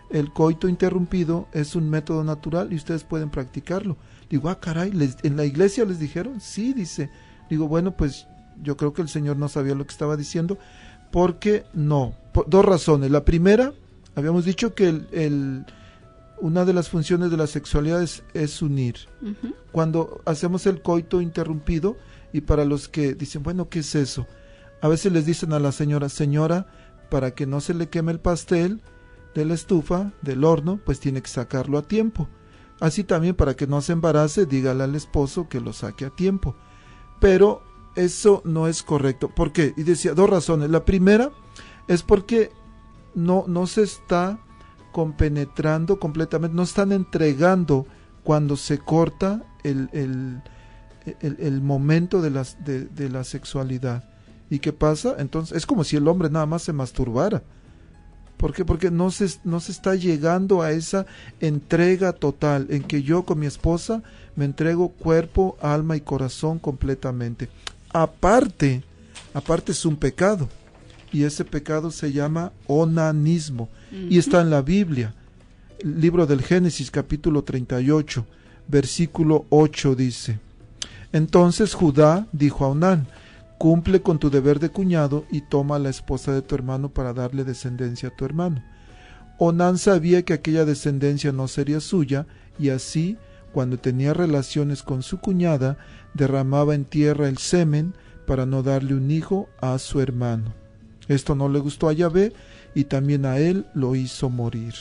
[0.09, 3.95] El coito interrumpido es un método natural y ustedes pueden practicarlo.
[4.29, 6.41] Digo, ah, caray, ¿les, ¿en la iglesia les dijeron?
[6.41, 7.09] Sí, dice,
[7.49, 8.27] Digo, bueno, pues
[8.61, 10.57] yo creo que el Señor no sabía lo que estaba diciendo,
[11.13, 13.09] porque no, por dos razones.
[13.09, 13.71] La primera,
[14.15, 15.65] habíamos dicho que el, el,
[16.41, 18.95] una de las funciones de la sexualidad es, es unir.
[19.21, 19.55] Uh -huh.
[19.71, 21.95] Cuando hacemos el coito interrumpido,
[22.33, 24.27] y para los que dicen, bueno, ¿qué es eso?
[24.83, 26.67] A veces les dicen a la señora, señora,
[27.09, 28.81] para que no se le queme el pastel
[29.33, 32.29] de la estufa, del horno, pues tiene que sacarlo a tiempo.
[32.79, 36.55] Así también para que no se embarace, dígale al esposo que lo saque a tiempo
[37.23, 37.63] pero
[37.95, 39.29] eso no es correcto.
[39.29, 39.73] ¿Por qué?
[39.77, 40.69] Y decía dos razones.
[40.69, 41.31] La primera
[41.87, 42.51] es porque
[43.15, 44.39] no, no se está
[44.91, 47.87] compenetrando completamente, no están entregando
[48.25, 50.41] cuando se corta el, el,
[51.21, 52.29] el, momento de,
[52.89, 54.03] de, la sexualidad.
[54.53, 55.15] ¿Y qué pasa?
[55.17, 57.41] Entonces es como si el hombre nada más se masturbara.
[58.37, 58.63] ¿Por qué?
[58.63, 61.07] Porque no se, no se está llegando a esa
[61.39, 64.03] entrega total en que yo con mi esposa
[64.35, 67.49] me entrego cuerpo, alma y corazón completamente.
[67.91, 68.83] Aparte,
[69.33, 70.47] aparte es un pecado.
[71.11, 73.69] Y ese pecado se llama onanismo.
[73.91, 75.15] Y está en la Biblia.
[75.81, 78.23] Libro del Génesis capítulo 38,
[78.67, 80.39] versículo 8 dice.
[81.11, 83.07] Entonces Judá dijo a Onán,
[83.63, 87.13] cumple con tu deber de cuñado y toma a la esposa de tu hermano para
[87.13, 88.61] darle descendencia a tu hermano.
[89.37, 92.27] Onán sabía que aquella descendencia no sería suya
[92.59, 93.17] y así
[93.53, 95.77] cuando tenía relaciones con su cuñada,
[96.13, 97.93] derramaba en tierra el semen
[98.27, 100.53] para no darle un hijo a su hermano.
[101.07, 102.33] Esto no le gustó a Yahvé
[102.75, 104.73] y también a él lo hizo morir.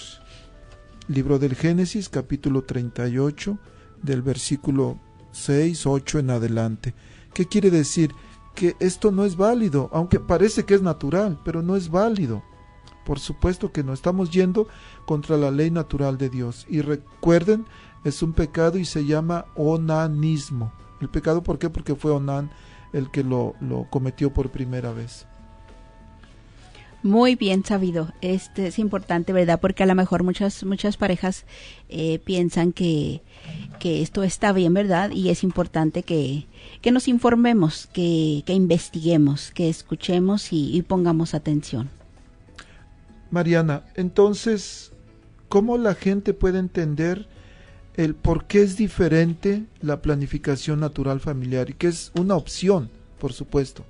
[1.07, 3.59] Libro del Génesis capítulo 38
[4.03, 4.99] del versículo
[5.31, 6.95] 6, 8 en adelante.
[7.33, 8.11] ¿Qué quiere decir?
[8.55, 12.43] Que esto no es válido, aunque parece que es natural, pero no es válido.
[13.05, 14.69] Por supuesto que no estamos yendo
[15.07, 16.67] contra la ley natural de Dios.
[16.69, 17.67] Y recuerden
[18.05, 20.73] es un pecado y se llama onanismo.
[21.01, 21.71] El pecado, ¿por qué?
[21.71, 22.51] Porque fue Onan
[22.93, 25.27] el que lo, lo cometió por primera vez.
[27.03, 28.12] Muy bien sabido.
[28.21, 29.61] Este es importante, ¿verdad?
[29.61, 31.45] Porque a lo mejor muchas muchas parejas
[31.88, 33.23] eh, piensan que,
[33.81, 35.11] que esto está bien, ¿verdad?
[35.11, 36.47] Y es importante que,
[36.81, 41.91] que nos informemos, que, que investiguemos, que escuchemos y, y pongamos atención.
[43.31, 44.93] Mariana, entonces,
[45.49, 47.27] ¿cómo la gente puede entender
[47.97, 53.33] el por qué es diferente la planificación natural familiar y que es una opción, por
[53.33, 53.85] supuesto.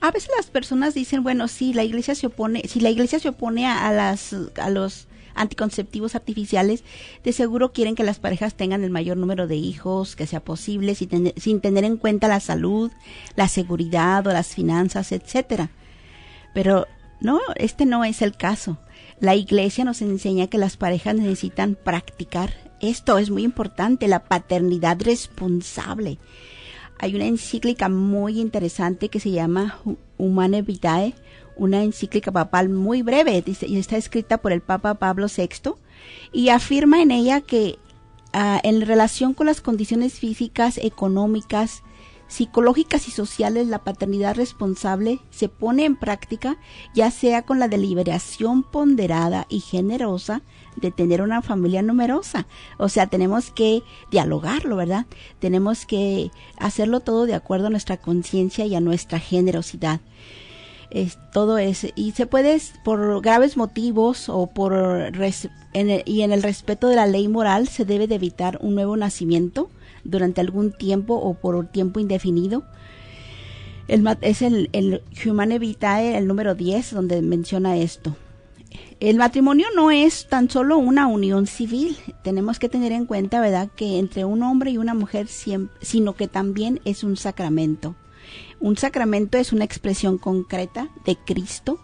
[0.00, 3.28] A veces las personas dicen, bueno, si la iglesia se opone, si la iglesia se
[3.28, 4.34] opone a, las
[4.70, 6.82] los anticonceptivos artificiales,
[7.22, 10.94] de seguro quieren que las parejas tengan el mayor número de hijos que sea posible,
[10.94, 12.90] sin, sin tener en cuenta la salud,
[13.36, 15.70] la seguridad o las finanzas, etcétera.
[16.54, 16.86] Pero
[17.20, 18.78] no, este no es el caso.
[19.20, 25.00] La iglesia nos enseña que las parejas necesitan practicar esto es muy importante, la paternidad
[25.00, 26.18] responsable.
[26.98, 29.78] Hay una encíclica muy interesante que se llama
[30.16, 31.14] Humane Vitae,
[31.56, 35.72] una encíclica papal muy breve, dice, y está escrita por el Papa Pablo VI,
[36.32, 37.78] y afirma en ella que
[38.32, 41.82] ah, en relación con las condiciones físicas, económicas,
[42.28, 46.58] psicológicas y sociales, la paternidad responsable se pone en práctica
[46.94, 50.42] ya sea con la deliberación ponderada y generosa
[50.76, 52.46] de tener una familia numerosa.
[52.76, 55.06] O sea, tenemos que dialogarlo, ¿verdad?
[55.38, 60.00] Tenemos que hacerlo todo de acuerdo a nuestra conciencia y a nuestra generosidad.
[60.90, 65.12] Es, todo es y se puede por graves motivos o por
[65.74, 69.68] y en el respeto de la ley moral se debe de evitar un nuevo nacimiento
[70.08, 72.64] durante algún tiempo o por tiempo indefinido.
[73.86, 78.16] El, es el, el Humane Vitae, el número 10, donde menciona esto.
[79.00, 83.70] El matrimonio no es tan solo una unión civil, tenemos que tener en cuenta, ¿verdad?,
[83.74, 87.94] que entre un hombre y una mujer, sino que también es un sacramento.
[88.60, 91.78] Un sacramento es una expresión concreta de Cristo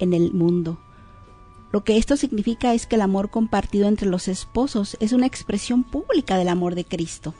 [0.00, 0.78] en el mundo.
[1.72, 5.84] Lo que esto significa es que el amor compartido entre los esposos es una expresión
[5.84, 7.34] pública del amor de Cristo.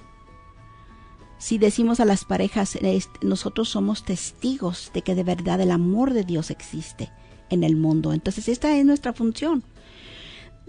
[1.38, 2.78] Si decimos a las parejas,
[3.22, 7.10] nosotros somos testigos de que de verdad el amor de Dios existe
[7.50, 8.12] en el mundo.
[8.12, 9.62] Entonces esta es nuestra función.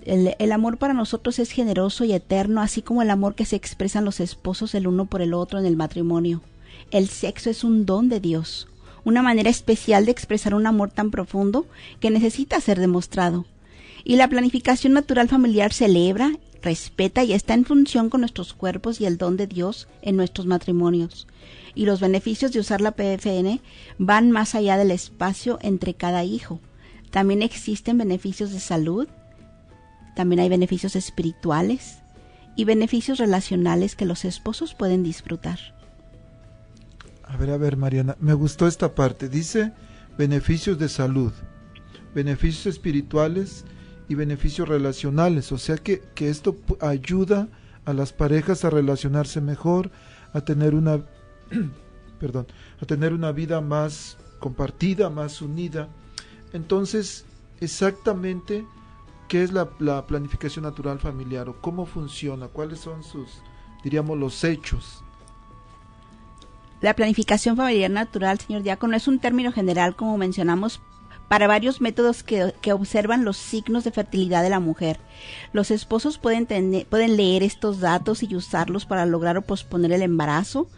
[0.03, 3.55] El, el, amor para nosotros es generoso y eterno, así como el amor que se
[3.55, 6.41] expresan los esposos el uno por el otro en el matrimonio.
[6.91, 8.67] El sexo es un don de Dios,
[9.03, 11.65] una manera especial de expresar un amor tan profundo
[11.99, 13.45] que necesita ser demostrado.
[14.03, 16.31] Y la planificación natural familiar celebra
[16.67, 20.47] respeta y está en función con nuestros cuerpos y el don de Dios en nuestros
[20.47, 21.25] matrimonios.
[21.75, 23.61] Y los beneficios de usar la PFN
[23.97, 26.59] van más allá del espacio entre cada hijo.
[27.09, 29.07] También existen beneficios de salud,
[30.13, 31.99] también hay beneficios espirituales
[32.57, 35.59] y beneficios relacionales que los esposos pueden disfrutar.
[37.23, 39.29] A ver, a ver, Mariana, me gustó esta parte.
[39.29, 39.71] Dice
[40.17, 41.31] beneficios de salud,
[42.13, 43.63] beneficios espirituales
[44.09, 45.51] y beneficios relacionales.
[45.51, 47.47] O sea que, que esto ayuda
[47.85, 49.91] a las parejas a relacionarse mejor,
[50.33, 51.01] a tener una,
[52.19, 52.47] perdón,
[52.81, 55.89] a tener una vida más compartida, más unida.
[56.53, 57.25] Entonces,
[57.59, 58.65] exactamente,
[59.27, 62.47] ¿qué es la, la, planificación natural familiar o cómo funciona?
[62.47, 63.41] ¿Cuáles son sus,
[63.83, 65.03] diríamos, los hechos?
[66.81, 70.79] La planificación familiar natural, señor Diácono, es un término general, como mencionamos,
[71.29, 74.99] para varios métodos que, observan los signos de fertilidad de la mujer.
[75.53, 76.47] Los esposos pueden,
[76.89, 80.69] pueden leer estos datos y usarlos para lograr o posponer el embarazo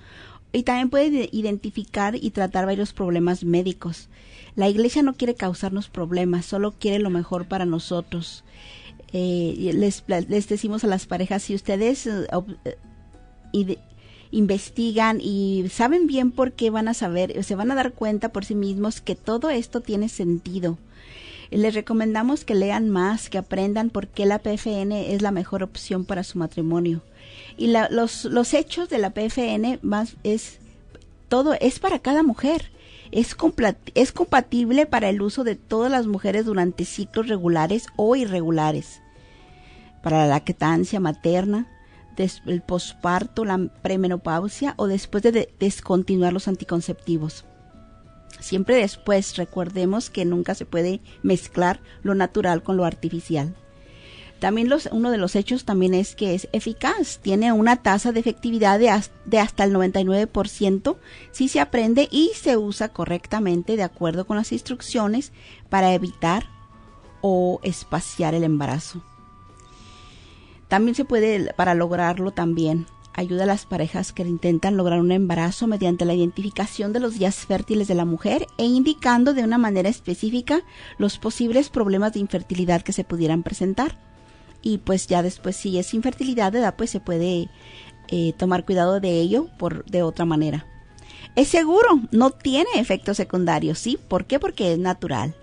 [0.51, 4.09] y también pueden identificar y tratar varios problemas médicos.
[4.55, 8.43] La iglesia no quiere causarnos problemas, solo quiere lo mejor para nosotros.
[9.13, 12.27] Eh, les, les, decimos a las parejas, si ustedes eh,
[13.53, 13.77] eh,
[14.31, 18.45] investigan y saben bien por qué van a saber, se van a dar cuenta por
[18.45, 20.77] sí mismos que todo esto tiene sentido.
[21.51, 26.05] Les recomendamos que lean más, que aprendan por qué la PFN es la mejor opción
[26.05, 27.01] para su matrimonio.
[27.57, 30.59] Y los, los hechos de la PFN más es
[31.27, 32.71] todo es para cada mujer.
[33.11, 33.35] Es,
[33.95, 39.01] es compatible para el uso de todas las mujeres durante ciclos regulares o irregulares.
[40.03, 41.67] Para la lactancia materna,
[42.19, 47.45] el posparto, la premenopausia o después de descontinuar los anticonceptivos.
[48.39, 53.55] Siempre después recordemos que nunca se puede mezclar lo natural con lo artificial.
[54.39, 58.21] También los, uno de los hechos también es que es eficaz, tiene una tasa de
[58.21, 58.89] efectividad de,
[59.25, 60.95] de hasta el 99%
[61.31, 65.33] si se aprende y se usa correctamente de acuerdo con las instrucciones
[65.67, 66.45] para evitar
[67.19, 69.03] o espaciar el embarazo.
[70.69, 75.65] También se puede, para lograrlo también, ayuda a las parejas que intentan lograr un embarazo
[75.65, 79.89] mediante la identificación de los días fértiles de la mujer e indicando de una manera
[79.89, 80.61] específica
[80.99, 83.97] los posibles problemas de infertilidad que se pudieran presentar.
[84.61, 87.49] Y pues ya después si es infertilidad de edad pues se puede
[88.09, 90.67] eh, tomar cuidado de ello por de otra manera.
[91.35, 93.97] Es seguro, no tiene efectos secundarios, ¿sí?
[94.07, 94.39] ¿Por qué?
[94.39, 95.35] Porque es natural.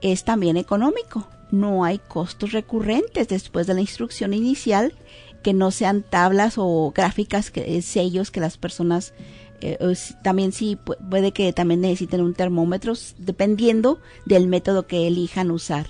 [0.00, 4.94] Es también económico no hay costos recurrentes después de la instrucción inicial
[5.42, 9.14] que no sean tablas o gráficas, que, eh, sellos que las personas
[9.60, 9.78] eh,
[10.22, 10.78] también sí
[11.10, 15.88] puede que también necesiten un termómetro dependiendo del método que elijan usar.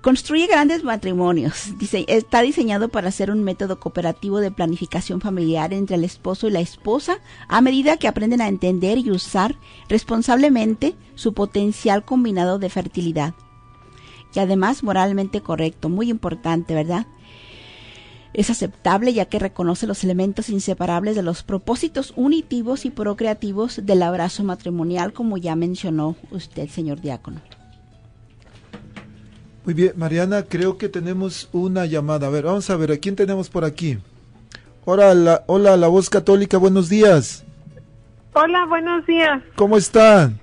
[0.00, 1.66] Construye grandes matrimonios.
[2.06, 6.60] Está diseñado para ser un método cooperativo de planificación familiar entre el esposo y la
[6.60, 9.56] esposa a medida que aprenden a entender y usar
[9.88, 13.34] responsablemente su potencial combinado de fertilidad
[14.34, 17.06] y además moralmente correcto, muy importante, ¿verdad?
[18.32, 24.02] es aceptable ya que reconoce los elementos inseparables de los propósitos unitivos y procreativos del
[24.02, 27.40] abrazo matrimonial, como ya mencionó usted, señor diácono.
[29.64, 32.28] Muy bien, Mariana, creo que tenemos una llamada.
[32.28, 33.98] A ver, vamos a ver, ¿a quién tenemos por aquí?
[34.84, 37.44] Hola, la, hola, la voz católica, buenos días.
[38.32, 39.42] Hola, buenos días.
[39.56, 40.40] ¿Cómo están?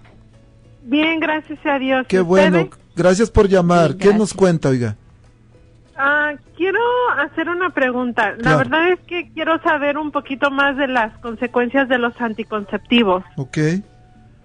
[0.84, 2.06] Bien, gracias a Dios.
[2.08, 3.96] Qué bueno, gracias por llamar.
[3.96, 4.96] ¿Qué nos cuenta, oiga?
[5.96, 6.80] Ah, quiero
[7.18, 8.36] hacer una pregunta.
[8.38, 13.24] La verdad es que quiero saber un poquito más de las consecuencias de los anticonceptivos.
[13.36, 13.58] Ok.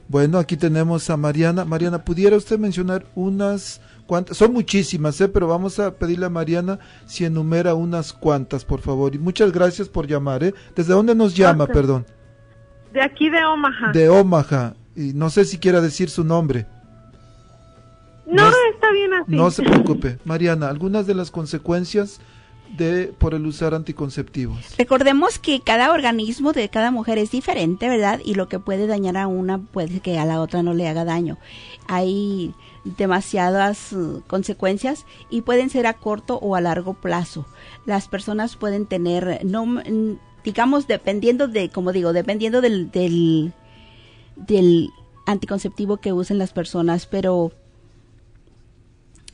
[0.09, 1.65] Bueno, aquí tenemos a Mariana.
[1.65, 4.37] Mariana, ¿pudiera usted mencionar unas cuantas?
[4.37, 5.29] Son muchísimas, ¿eh?
[5.29, 9.15] pero vamos a pedirle a Mariana si enumera unas cuantas, por favor.
[9.15, 10.45] Y muchas gracias por llamar.
[10.45, 10.55] ¿eh?
[10.75, 12.07] ¿Desde dónde nos llama, perdón?
[12.93, 13.93] De aquí de Omaha.
[13.93, 14.75] De Omaha.
[14.97, 16.67] Y no sé si quiera decir su nombre.
[18.27, 19.33] No, está bien así.
[19.33, 20.19] No se preocupe.
[20.25, 22.21] Mariana, algunas de las consecuencias
[22.77, 24.77] de por el usar anticonceptivos.
[24.79, 28.21] Recordemos que cada organismo de cada mujer es diferente, ¿verdad?
[28.25, 31.05] Y lo que puede dañar a una puede que a la otra no le haga
[31.05, 31.39] daño.
[31.87, 32.55] Hay
[32.85, 37.47] demasiadas uh, consecuencias y pueden ser a corto o a largo plazo.
[37.85, 39.83] Las personas pueden tener no
[40.45, 43.53] digamos dependiendo de como digo, dependiendo del del
[44.37, 44.91] del
[45.27, 47.53] anticonceptivo que usen las personas, pero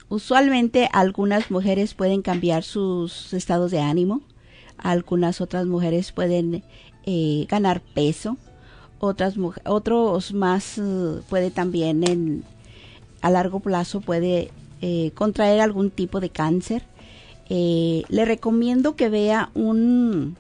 [0.08, 4.22] Usualmente algunas mujeres pueden cambiar sus estados de ánimo,
[4.78, 6.62] algunas otras mujeres pueden
[7.04, 8.38] eh, ganar peso,
[9.00, 9.34] otras
[9.66, 12.44] otros más eh, puede también en,
[13.20, 14.50] a largo plazo puede
[14.80, 16.84] eh, contraer algún tipo de cáncer.
[17.50, 20.36] le recomiendo que vea un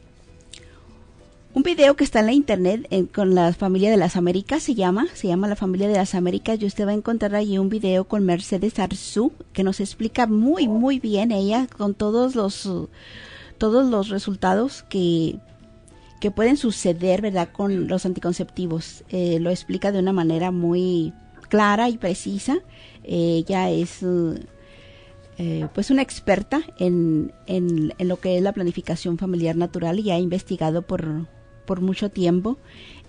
[1.58, 5.08] un video que está en la internet con la familia de las Américas, se llama,
[5.14, 8.04] se llama la familia de las Américas y usted va a encontrar allí un video
[8.04, 12.70] con Mercedes Arzú que nos explica muy muy bien ella con todos los
[13.58, 15.40] todos los resultados que
[16.20, 17.48] que pueden suceder, ¿verdad?
[17.50, 19.02] Con los anticonceptivos.
[19.08, 21.12] Eh, lo explica de una manera muy
[21.48, 22.58] clara y precisa.
[23.02, 24.04] ella es
[25.38, 30.12] eh, pues una experta en, en, en, lo que es la planificación familiar natural y
[30.12, 31.26] ha investigado por,
[31.68, 32.58] por mucho tiempo.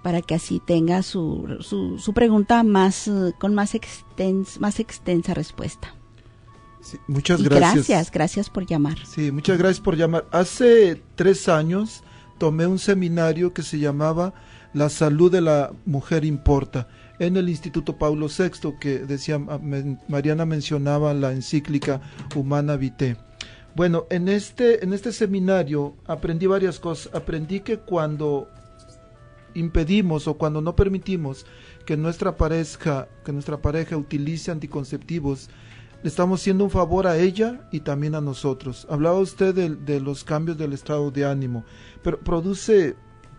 [0.04, 3.10] para que así tenga su, su, su pregunta más
[3.40, 5.96] con más, extens, más extensa respuesta.
[7.08, 7.74] muchas gracias.
[7.74, 8.98] Gracias, gracias por llamar.
[9.06, 10.28] Sí, muchas gracias por llamar.
[10.32, 12.04] Hace tres años
[12.38, 14.34] tomé un seminario que se llamaba
[14.74, 16.88] La salud de la mujer importa
[17.20, 19.60] en el Instituto Paulo VI, que decía, ah,
[20.08, 22.02] Mariana mencionaba la encíclica
[22.36, 23.18] Humana Vitae.
[23.76, 27.14] Bueno, en este, en este seminario aprendí varias cosas.
[27.14, 28.48] Aprendí que cuando
[29.54, 31.46] impedimos o cuando no permitimos
[31.86, 35.50] que nuestra pareja, que nuestra pareja utilice anticonceptivos,
[36.08, 38.88] estamos haciendo un favor a ella y también a nosotros.
[38.90, 41.66] Hablaba usted de los cambios del estado de ánimo
[42.06, 42.96] pero produce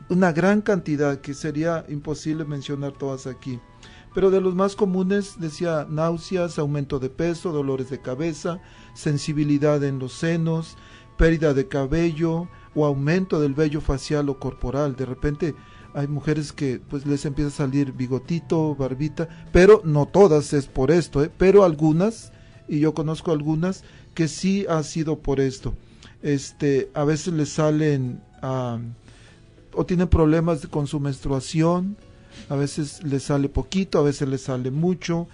[0.08, 3.60] una gran cantidad que sería imposible mencionar todas aquí.
[4.12, 8.60] Pero de los más comunes decía náuseas, aumento de peso, dolores de cabeza,
[8.94, 10.76] sensibilidad en los senos,
[11.16, 14.96] pérdida de cabello o aumento del vello facial o corporal.
[14.96, 15.54] De repente
[15.94, 20.90] hay mujeres que pues les empieza a salir bigotito, barbita, pero no todas es por
[20.90, 21.30] esto, ¿eh?
[21.38, 22.32] pero algunas,
[22.68, 25.74] y yo conozco algunas, que sí ha sido por esto.
[26.22, 28.20] Este, a veces les salen
[29.72, 31.96] o tienen problemas con su menstruación,
[32.48, 35.28] a veces les sale poquito, a veces les sale mucho,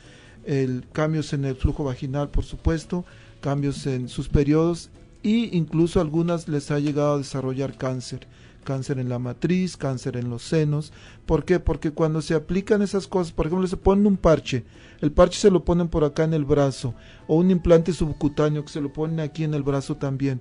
[0.93, 3.05] cambios en el flujo vaginal, por supuesto,
[3.41, 4.91] cambios en sus periodos
[5.23, 8.27] y incluso algunas les ha llegado a desarrollar cáncer,
[8.63, 10.93] cáncer en la matriz, cáncer en los senos.
[11.27, 11.61] ¿Por qué?
[11.61, 14.65] Porque cuando se aplican esas cosas, por ejemplo, se ponen un parche,
[15.01, 16.95] el parche se lo ponen por acá en el brazo,
[17.27, 20.41] o un implante subcutáneo que se lo ponen aquí en el brazo también.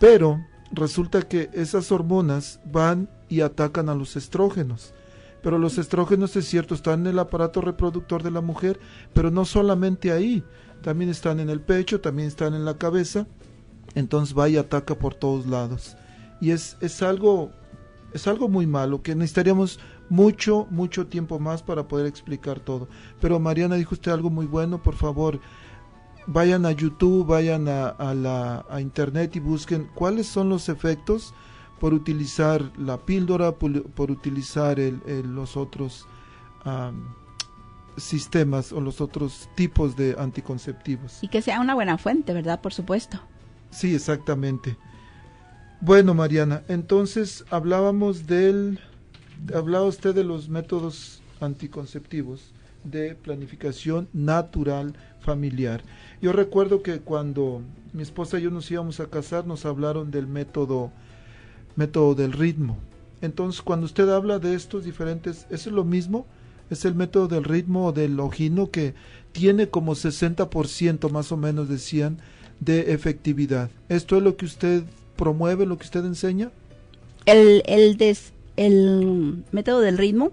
[0.00, 4.94] Pero resulta que esas hormonas van y atacan a los estrógenos.
[5.42, 8.80] Pero los estrógenos, es cierto, están en el aparato reproductor de la mujer,
[9.12, 10.42] pero no solamente ahí,
[10.82, 13.26] también están en el pecho, también están en la cabeza,
[13.94, 15.96] entonces va y ataca por todos lados.
[16.40, 17.52] Y es, es algo
[18.12, 22.88] es algo muy malo que necesitaríamos mucho, mucho tiempo más para poder explicar todo.
[23.20, 25.40] Pero Mariana dijo usted algo muy bueno, por favor,
[26.26, 31.34] vayan a YouTube, vayan a, la, a Internet y busquen cuáles son los efectos
[31.80, 35.00] por utilizar la píldora, por, utilizar el,
[35.34, 36.06] los otros
[37.96, 41.18] sistemas o los otros tipos de anticonceptivos.
[41.22, 42.60] Y que sea una buena fuente, ¿verdad?
[42.60, 43.20] Por supuesto.
[43.70, 44.76] Sí, exactamente.
[45.80, 48.80] Bueno, Mariana, entonces hablábamos del...
[49.54, 52.52] Hablaba usted de los métodos anticonceptivos
[52.82, 55.82] de planificación natural familiar.
[56.20, 57.62] Yo recuerdo que cuando
[57.92, 60.90] mi esposa y yo nos íbamos a casar nos hablaron del método
[61.76, 62.76] método del ritmo.
[63.20, 66.26] Entonces, cuando usted habla de estos diferentes, ¿eso es lo mismo?
[66.70, 68.94] ¿Es el método del ritmo o del ojino que
[69.30, 72.18] tiene como 60% más o menos, decían,
[72.58, 73.70] de efectividad?
[73.88, 74.82] ¿Esto es lo que usted
[75.18, 76.50] promueve, lo que usted enseña?
[77.26, 80.32] El, el, des, el método del ritmo.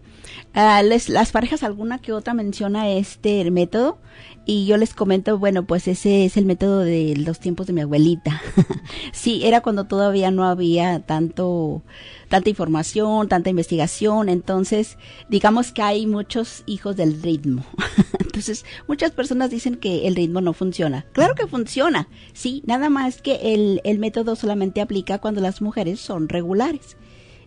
[0.55, 3.97] Uh, les, las parejas alguna que otra menciona este método
[4.45, 7.81] y yo les comento, bueno, pues ese es el método de los tiempos de mi
[7.81, 8.41] abuelita.
[9.11, 11.83] sí, era cuando todavía no había tanto
[12.29, 14.97] tanta información, tanta investigación, entonces
[15.29, 17.65] digamos que hay muchos hijos del ritmo.
[18.19, 21.05] entonces, muchas personas dicen que el ritmo no funciona.
[21.11, 25.99] Claro que funciona, sí, nada más que el, el método solamente aplica cuando las mujeres
[25.99, 26.97] son regulares.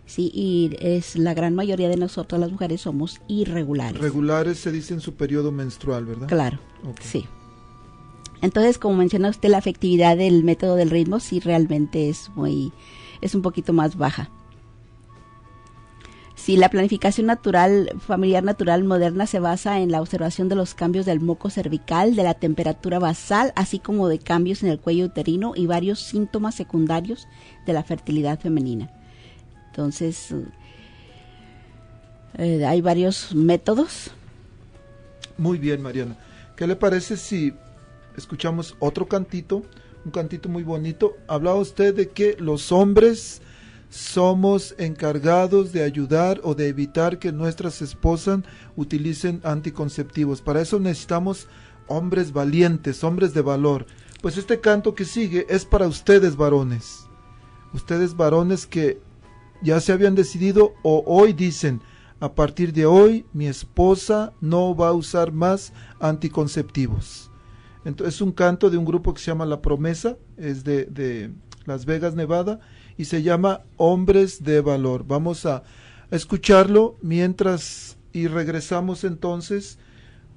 [0.09, 4.01] Sí, y es la gran mayoría de nosotros las mujeres somos irregulares.
[4.01, 6.27] Regulares se dice en su periodo menstrual, ¿verdad?
[6.27, 6.57] Claro,
[6.99, 7.27] sí.
[8.41, 12.73] Entonces, como menciona usted, la efectividad del método del ritmo sí realmente es muy,
[13.21, 14.31] es un poquito más baja.
[16.33, 21.05] Si la planificación natural, familiar natural moderna se basa en la observación de los cambios
[21.05, 25.53] del moco cervical, de la temperatura basal, así como de cambios en el cuello uterino
[25.55, 27.27] y varios síntomas secundarios
[27.67, 28.89] de la fertilidad femenina.
[29.69, 30.33] Entonces,
[32.37, 34.11] eh, hay varios métodos.
[35.37, 36.17] Muy bien, Mariana.
[36.55, 37.53] ¿Qué le parece si
[38.17, 39.63] escuchamos otro cantito?
[40.03, 41.15] Un cantito muy bonito.
[41.27, 43.41] Hablaba usted de que los hombres
[43.89, 48.41] somos encargados de ayudar o de evitar que nuestras esposas
[48.75, 50.41] utilicen anticonceptivos.
[50.41, 51.47] Para eso necesitamos
[51.87, 53.85] hombres valientes, hombres de valor.
[54.21, 57.05] Pues este canto que sigue es para ustedes varones.
[57.73, 59.01] Ustedes varones que
[59.61, 61.81] ya se habían decidido o hoy dicen,
[62.19, 67.31] a partir de hoy mi esposa no va a usar más anticonceptivos.
[67.85, 71.31] Entonces es un canto de un grupo que se llama La Promesa, es de, de
[71.65, 72.59] Las Vegas, Nevada,
[72.97, 75.05] y se llama Hombres de Valor.
[75.07, 75.63] Vamos a
[76.11, 79.77] escucharlo mientras y regresamos entonces,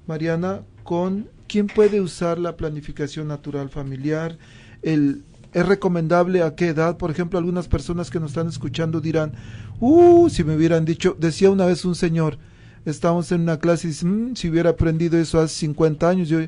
[0.06, 4.38] Mariana, con quién puede usar la planificación natural familiar,
[4.82, 6.96] el ¿Es recomendable a qué edad?
[6.96, 9.32] Por ejemplo, algunas personas que nos están escuchando dirán,
[9.80, 12.38] uh, si me hubieran dicho, decía una vez un señor,
[12.86, 16.38] estábamos en una clase y dice, mm, si hubiera aprendido eso hace 50 años, yo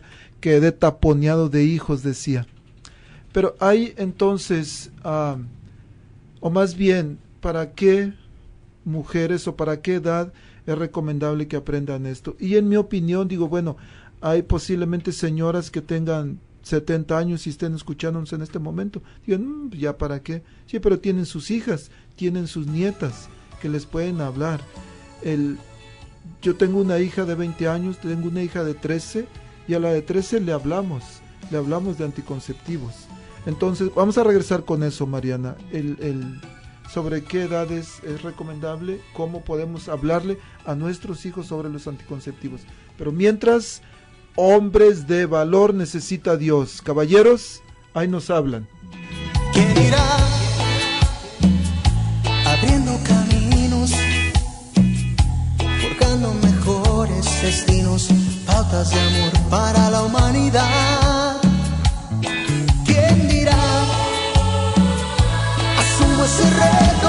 [0.40, 2.46] quedé taponeado de hijos, decía.
[3.32, 5.38] Pero hay entonces, uh,
[6.40, 8.14] o más bien, ¿para qué
[8.84, 10.32] mujeres o para qué edad
[10.66, 12.36] es recomendable que aprendan esto?
[12.38, 13.76] Y en mi opinión, digo, bueno,
[14.22, 19.02] hay posiblemente señoras que tengan 70 años y estén escuchándonos en este momento.
[19.24, 20.42] Digan, mm, ya para qué.
[20.66, 23.28] Sí, pero tienen sus hijas, tienen sus nietas
[23.60, 24.60] que les pueden hablar.
[25.22, 25.58] El,
[26.42, 29.26] yo tengo una hija de 20 años, tengo una hija de 13
[29.68, 31.04] y a la de 13 le hablamos,
[31.50, 32.94] le hablamos de anticonceptivos.
[33.46, 35.56] Entonces, vamos a regresar con eso, Mariana.
[35.70, 36.40] El, el,
[36.90, 42.62] sobre qué edades es recomendable, cómo podemos hablarle a nuestros hijos sobre los anticonceptivos.
[42.96, 43.82] Pero mientras
[44.36, 46.82] hombres de valor necesita Dios.
[46.82, 47.62] Caballeros,
[47.94, 48.66] ahí nos hablan.
[49.52, 50.04] ¿Quién irá
[52.46, 53.92] abriendo caminos,
[55.80, 58.08] forjando mejores destinos,
[58.46, 61.36] pautas de amor para la humanidad?
[62.84, 63.56] ¿Quién dirá
[65.78, 67.03] asumo ese reto?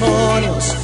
[0.00, 0.76] Matrimonios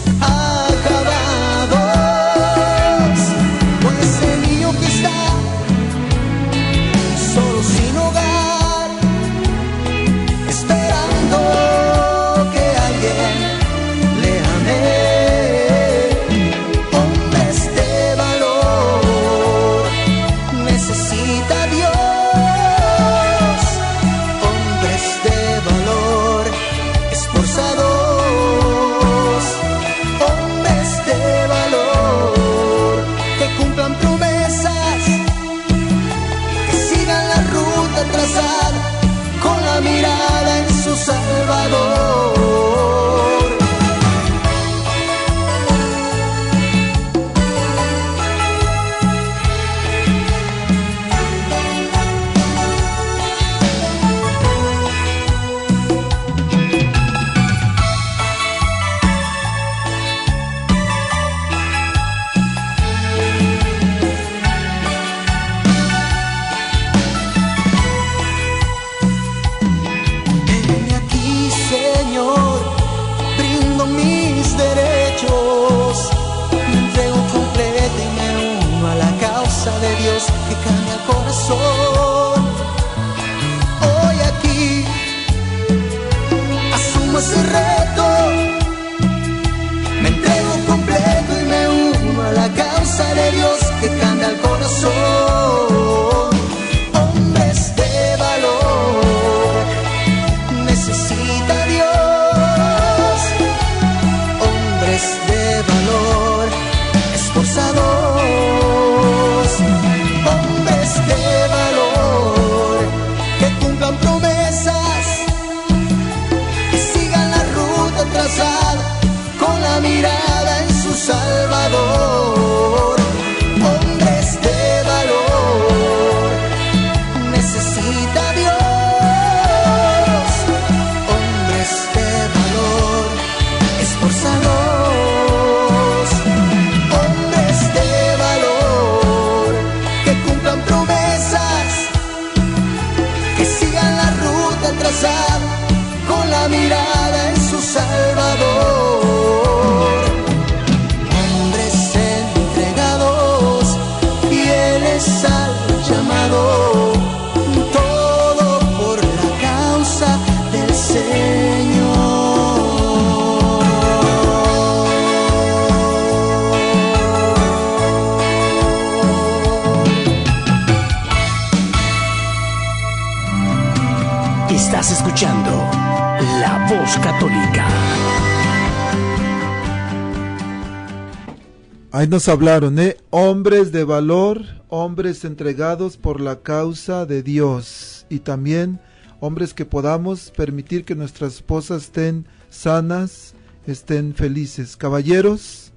[182.01, 182.96] Ahí nos hablaron, ¿eh?
[183.11, 184.40] Hombres de valor,
[184.70, 188.80] hombres entregados por la causa de Dios y también
[189.20, 193.34] hombres que podamos permitir que nuestras esposas estén sanas,
[193.66, 194.78] estén felices.
[194.78, 195.72] Caballeros,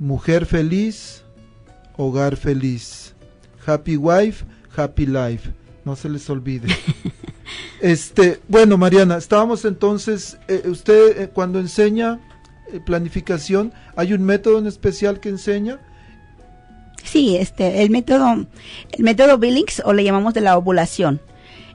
[0.00, 1.22] mujer feliz,
[1.96, 3.14] hogar feliz.
[3.64, 4.44] Happy wife,
[4.76, 5.48] happy life.
[5.84, 6.76] No se les olvide.
[7.80, 12.18] este, bueno, Mariana, estábamos entonces, eh, usted eh, cuando enseña
[12.84, 15.80] planificación, ¿hay un método en especial que enseña?
[17.04, 18.46] Sí, este, el método,
[18.92, 21.20] el método Billings o le llamamos de la ovulación.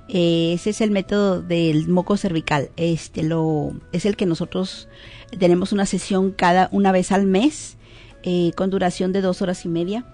[0.09, 2.71] Eh, ese es el método del moco cervical.
[2.77, 4.89] Este lo es el que nosotros
[5.37, 7.77] tenemos una sesión cada una vez al mes
[8.23, 10.05] eh, con duración de dos horas y media.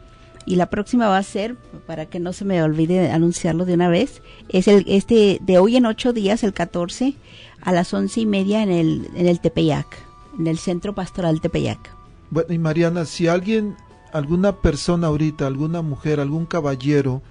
[0.45, 1.55] Y la próxima va a ser,
[1.87, 5.77] para que no se me olvide anunciarlo de una vez, es el este de hoy
[5.77, 7.15] en ocho días, el 14
[7.61, 10.05] a las once y media en el en el Tepeyac
[10.37, 11.95] en el Centro Pastoral Tepeyac.
[12.29, 13.75] Bueno, y Mariana, si alguien,
[14.13, 17.21] alguna persona ahorita, alguna mujer, algún caballero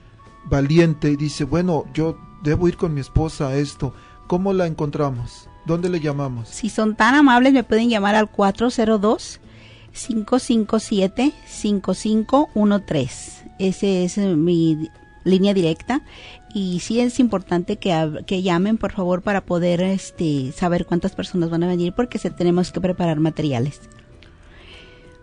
[0.44, 3.94] valiente dice, bueno, yo debo ir con mi esposa a esto,
[4.26, 5.48] ¿cómo la encontramos?
[5.64, 6.48] ¿Dónde le llamamos?
[6.48, 9.40] Si son tan amables, me pueden llamar al 402
[9.92, 13.50] 557 5513.
[13.58, 14.90] Ese es mi
[15.24, 16.02] línea directa
[16.54, 21.50] y sí es importante que, que llamen por favor para poder este, saber cuántas personas
[21.50, 23.80] van a venir porque se, tenemos que preparar materiales.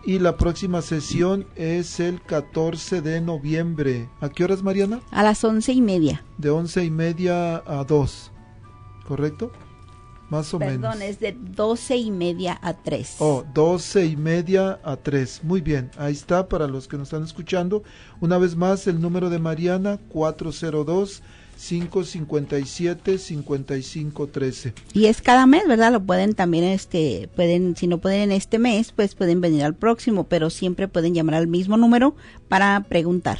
[0.06, 4.08] y la próxima sesión es el 14 de noviembre.
[4.20, 5.00] ¿A qué horas, Mariana?
[5.10, 6.24] A las once y media.
[6.38, 8.30] De once y media a dos,
[9.06, 9.50] ¿correcto?
[10.30, 10.80] Más o menos.
[10.80, 13.16] Perdón, es de doce y media a tres.
[13.18, 15.40] Oh, doce y media a tres.
[15.42, 17.82] Muy bien, ahí está para los que nos están escuchando.
[18.20, 21.22] Una vez más, el número de Mariana, 402
[21.56, 24.74] 557 5513.
[24.92, 25.92] Y es cada mes, ¿verdad?
[25.92, 29.74] Lo pueden también este pueden si no pueden en este mes, pues pueden venir al
[29.74, 32.16] próximo, pero siempre pueden llamar al mismo número
[32.48, 33.38] para preguntar.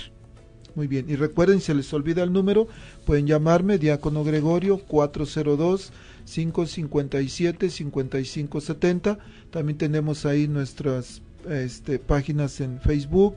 [0.75, 2.67] Muy bien, y recuerden, si se les olvida el número,
[3.07, 5.93] pueden llamarme, Diácono Gregorio, 402
[6.25, 9.19] 557 5570.
[9.51, 13.37] También tenemos ahí nuestras este, páginas en Facebook,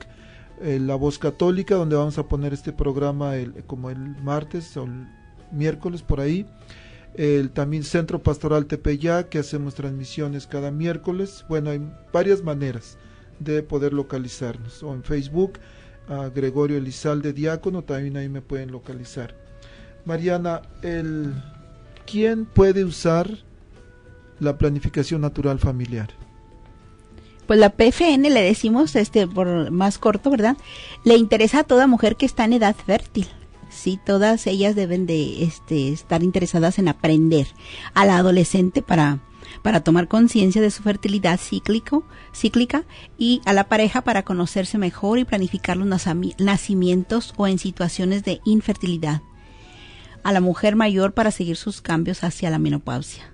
[0.60, 4.84] eh, la Voz Católica, donde vamos a poner este programa el, como el martes o
[4.84, 5.06] el
[5.52, 6.46] miércoles por ahí.
[7.14, 11.44] El, también Centro Pastoral Tepeyac, que hacemos transmisiones cada miércoles.
[11.48, 11.80] Bueno, hay
[12.12, 12.98] varias maneras
[13.38, 14.82] de poder localizarnos.
[14.82, 15.58] O en Facebook,
[16.08, 19.34] a Gregorio Elizalde Diácono, también ahí me pueden localizar.
[20.04, 21.34] Mariana, el,
[22.06, 23.28] ¿quién puede usar
[24.40, 26.17] la planificación natural familiar?
[27.48, 30.58] Pues la PFN le decimos, este, por más corto, ¿verdad?
[31.02, 33.26] Le interesa a toda mujer que está en edad fértil.
[33.70, 37.46] Sí, todas ellas deben de este, estar interesadas en aprender.
[37.94, 39.20] A la adolescente para
[39.62, 42.84] para tomar conciencia de su fertilidad cíclico, cíclica
[43.16, 46.06] y a la pareja para conocerse mejor y planificar los
[46.38, 49.22] nacimientos o en situaciones de infertilidad.
[50.22, 53.32] A la mujer mayor para seguir sus cambios hacia la menopausia.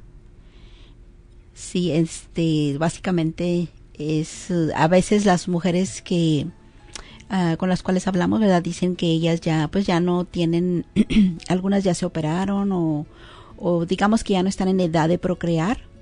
[1.53, 3.69] Sí, este, básicamente
[3.99, 6.47] es a veces las mujeres que
[7.29, 8.63] ah, con las cuales hablamos, ¿verdad?
[8.63, 10.87] Dicen que ellas ya, pues ya no tienen,
[11.49, 13.07] algunas ya se operaron o,
[13.57, 15.95] o digamos que ya no están en edad de procrear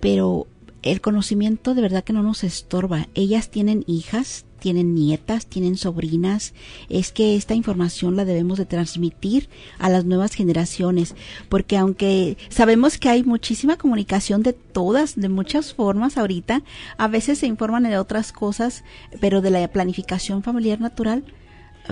[0.00, 0.46] pero
[0.82, 3.08] el conocimiento de verdad que no nos estorba.
[3.14, 6.52] Ellas tienen hijas, tienen nietas, tienen sobrinas.
[6.88, 9.48] Es que esta información la debemos de transmitir
[9.78, 11.14] a las nuevas generaciones,
[11.48, 16.64] porque aunque sabemos que hay muchísima comunicación de todas, de muchas formas ahorita,
[16.98, 18.82] a veces se informan de otras cosas,
[19.20, 21.22] pero de la planificación familiar natural,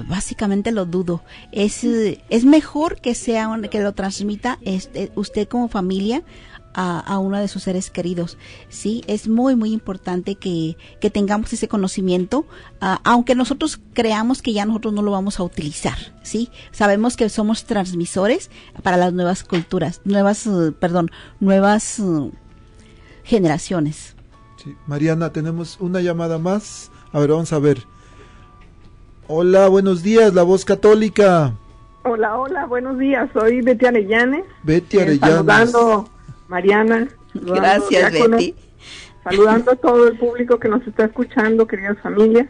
[0.09, 1.23] básicamente lo dudo.
[1.53, 6.25] Es, es mejor que sea que lo transmita este, usted como familia
[6.75, 8.37] a, uno de sus seres queridos.
[8.69, 10.77] Sí, es muy, muy importante que,
[11.13, 12.47] tengamos ese conocimiento,
[12.81, 15.97] ah, aunque nosotros creamos que ya nosotros no lo vamos a utilizar.
[16.23, 18.51] Sí, sabemos que somos transmisores
[18.83, 21.11] para las nuevas culturas, nuevas, eh, perdón,
[21.41, 22.31] nuevas eh,
[23.23, 24.17] generaciones.
[24.63, 24.75] Sí.
[24.87, 26.91] Mariana, tenemos una llamada más.
[27.13, 27.85] A ver, vamos a ver.
[29.29, 31.55] Hola, buenos días, la voz católica.
[32.05, 33.31] Hola, hola, buenos días.
[33.33, 34.45] Soy Betty Arellanes.
[34.63, 35.75] Betty eh, Arellanes.
[36.49, 37.09] Mariana.
[37.35, 38.55] Gracias, Betty.
[39.23, 42.47] Saludando a todo el público que nos está escuchando, queridas familias.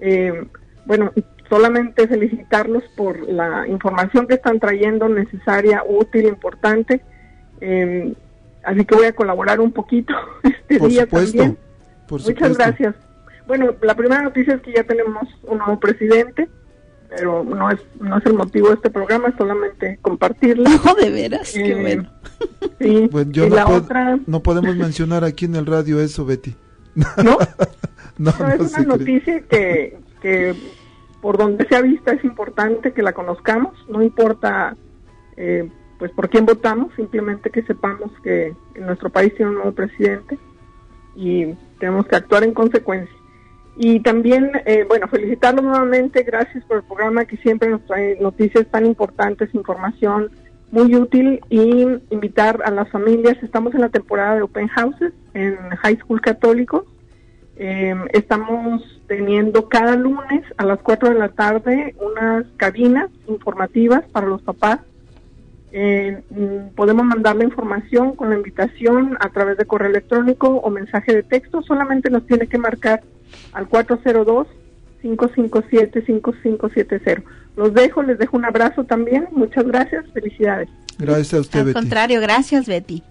[0.00, 0.46] Eh,
[0.84, 1.12] bueno,
[1.48, 7.00] solamente felicitarlos por la información que están trayendo, necesaria, útil, importante.
[7.60, 8.12] Eh,
[8.64, 11.56] así que voy a colaborar un poquito este día también.
[12.10, 12.94] Muchas gracias.
[13.46, 16.48] Bueno, la primera noticia es que ya tenemos un nuevo presidente
[17.10, 20.64] pero no es no es el motivo de este programa, es solamente compartirlo.
[20.84, 22.10] No, de veras, qué eh, bueno.
[22.78, 24.18] Sí, yo y no, la otra...
[24.26, 26.54] no podemos mencionar aquí en el radio eso, Betty.
[26.94, 27.36] ¿No?
[28.18, 30.54] no, es una noticia que, que
[31.20, 34.76] por donde sea vista es importante que la conozcamos, no importa
[35.36, 40.38] eh, pues por quién votamos, simplemente que sepamos que nuestro país tiene un nuevo presidente
[41.14, 43.14] y tenemos que actuar en consecuencia.
[43.76, 48.66] Y también, eh, bueno, felicitarlos nuevamente, gracias por el programa que siempre nos trae noticias
[48.70, 50.30] tan importantes, información
[50.70, 53.36] muy útil y invitar a las familias.
[53.42, 56.86] Estamos en la temporada de Open Houses en High School Católico.
[57.56, 64.26] Eh, estamos teniendo cada lunes a las 4 de la tarde unas cabinas informativas para
[64.26, 64.80] los papás.
[65.72, 70.70] Eh, mm, podemos mandar la información con la invitación a través de correo electrónico o
[70.70, 71.62] mensaje de texto.
[71.62, 73.02] Solamente nos tiene que marcar
[73.52, 73.66] al
[75.02, 77.22] 402-557-5570.
[77.56, 79.28] Los dejo, les dejo un abrazo también.
[79.32, 80.68] Muchas gracias, felicidades.
[80.98, 83.02] Gracias a usted, Al contrario, gracias, Betty.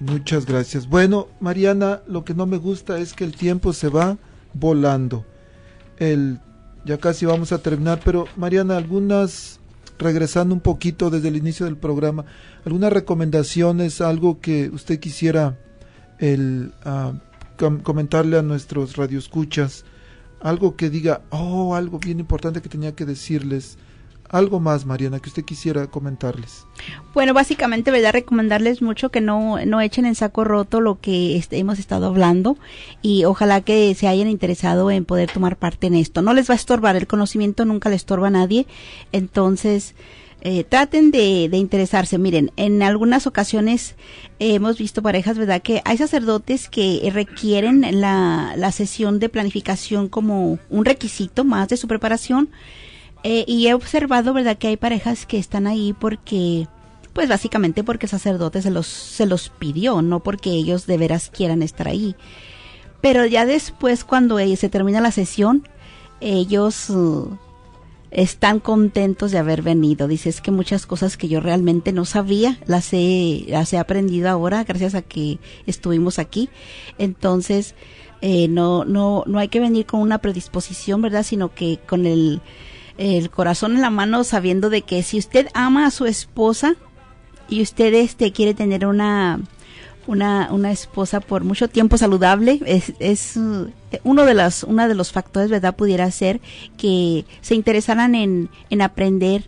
[0.00, 0.88] Muchas gracias.
[0.88, 4.16] Bueno, Mariana, lo que no me gusta es que el tiempo se va
[4.54, 5.24] volando.
[5.98, 6.38] El,
[6.84, 9.58] ya casi vamos a terminar, pero Mariana, algunas,
[9.98, 12.24] regresando un poquito desde el inicio del programa,
[12.64, 15.58] algunas recomendaciones, algo que usted quisiera
[16.20, 17.14] el, uh,
[17.82, 19.84] comentarle a nuestros radioescuchas
[20.40, 23.78] algo que diga, oh, algo bien importante que tenía que decirles.
[24.30, 26.66] Algo más, Mariana, que usted quisiera comentarles.
[27.14, 28.12] Bueno, básicamente, ¿verdad?
[28.12, 32.58] Recomendarles mucho que no, no echen en saco roto lo que este, hemos estado hablando
[33.00, 36.20] y ojalá que se hayan interesado en poder tomar parte en esto.
[36.20, 38.66] No les va a estorbar, el conocimiento nunca le estorba a nadie.
[39.12, 39.94] Entonces,
[40.40, 42.16] eh, traten de, interesarse.
[42.16, 43.96] Miren, en algunas ocasiones
[44.38, 45.62] hemos visto parejas, ¿verdad?
[45.62, 51.76] Que hay sacerdotes que requieren la, la sesión de planificación como un requisito más de
[51.76, 52.50] su preparación.
[53.24, 54.58] Eh, y he observado, ¿verdad?
[54.58, 56.68] Que hay parejas que están ahí porque,
[57.12, 61.30] pues básicamente porque el sacerdote se los, se los pidió, no porque ellos de veras
[61.30, 62.14] quieran estar ahí.
[63.00, 65.66] Pero ya después, cuando se termina la sesión,
[66.20, 66.92] ellos
[68.10, 70.08] están contentos de haber venido.
[70.08, 74.64] Dices que muchas cosas que yo realmente no sabía, las he, las he aprendido ahora
[74.64, 76.48] gracias a que estuvimos aquí.
[76.98, 77.74] Entonces,
[78.20, 81.22] eh, no, no, no hay que venir con una predisposición, ¿verdad?
[81.22, 82.40] Sino que con el,
[82.96, 86.76] el corazón en la mano sabiendo de que si usted ama a su esposa
[87.48, 89.40] y usted este quiere tener una
[90.08, 93.70] una, una esposa por mucho tiempo saludable es, es uh,
[94.04, 96.40] uno de los uno de los factores verdad pudiera ser
[96.78, 99.44] que se interesaran en, en aprender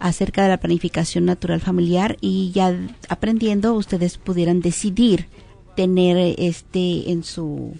[0.00, 2.76] acerca de la planificación natural familiar y ya
[3.08, 5.28] aprendiendo ustedes pudieran decidir
[5.76, 7.76] tener este en su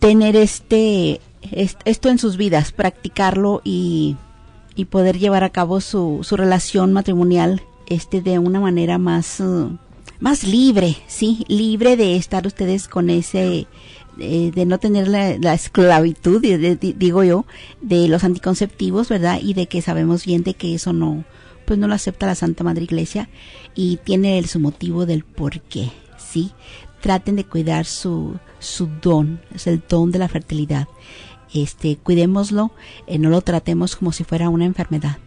[0.00, 1.20] tener este
[1.52, 4.16] esto en sus vidas practicarlo y,
[4.74, 9.76] y poder llevar a cabo su, su relación matrimonial este de una manera más uh,
[10.20, 13.66] más libre, sí, libre de estar ustedes con ese
[14.18, 16.40] eh, de no tener la, esclavitud,
[16.80, 17.44] digo yo,
[17.82, 19.40] de los anticonceptivos, ¿verdad?
[19.42, 21.24] Y de que sabemos bien de que eso no,
[21.66, 23.28] pues no lo acepta la Santa Madre Iglesia
[23.74, 26.52] y tiene el, su motivo del por qué, ¿sí?
[27.02, 30.88] Traten de cuidar su, su don, es el don de la fertilidad.
[31.52, 32.72] Este, cuidémoslo,
[33.06, 35.18] eh, no lo tratemos como si fuera una enfermedad,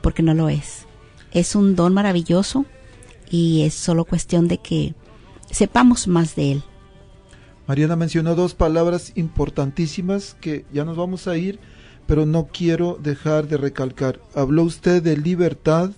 [0.00, 0.86] porque no lo es.
[1.32, 2.64] Es un don maravilloso
[3.30, 4.94] y es solo cuestión de que
[5.50, 6.62] sepamos más de él.
[7.66, 11.60] Mariana mencionó dos palabras importantísimas que ya nos vamos a ir,
[12.06, 14.20] pero no quiero dejar de recalcar.
[14.34, 15.92] Habló usted de libertad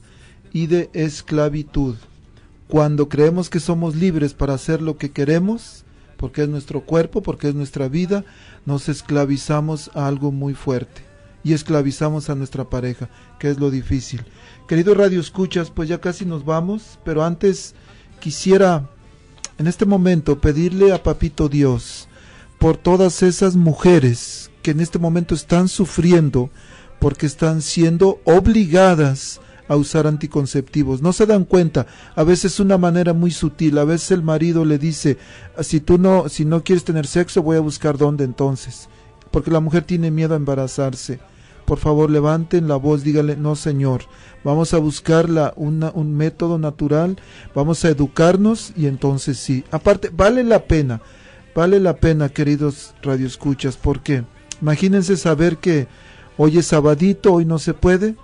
[0.53, 1.97] y de esclavitud.
[2.69, 5.85] Cuando creemos que somos libres para hacer lo que queremos,
[6.19, 8.25] porque es nuestro cuerpo, porque es nuestra vida,
[8.67, 11.03] nos esclavizamos a algo muy fuerte
[11.43, 13.09] y esclavizamos a nuestra pareja,
[13.39, 14.23] que es lo difícil.
[14.69, 17.75] Querido Radio Escuchas, pues ya casi nos vamos, pero antes
[18.21, 18.89] quisiera
[19.59, 22.09] en este momento pedirle a Papito Dios
[22.59, 26.49] por todas esas mujeres que en este momento están sufriendo
[27.01, 31.03] porque están siendo obligadas a usar anticonceptivos.
[31.03, 34.79] No se dan cuenta, a veces una manera muy sutil, a veces el marido le
[34.79, 35.19] dice,
[35.61, 38.89] si tú no si no quieres tener sexo, voy a buscar dónde entonces,
[39.33, 41.19] porque la mujer tiene miedo a embarazarse.
[41.73, 44.03] Por favor, levanten la voz, díganle, no señor,
[44.45, 47.17] vamos a buscar un método natural,
[47.55, 49.65] vamos a educarnos y entonces sí.
[49.71, 51.01] Aparte, vale la pena,
[51.55, 54.25] vale la pena, queridos radioescuchas, porque
[54.61, 55.89] imagínense saber que
[56.37, 58.17] hoy es sabadito, hoy no se puede,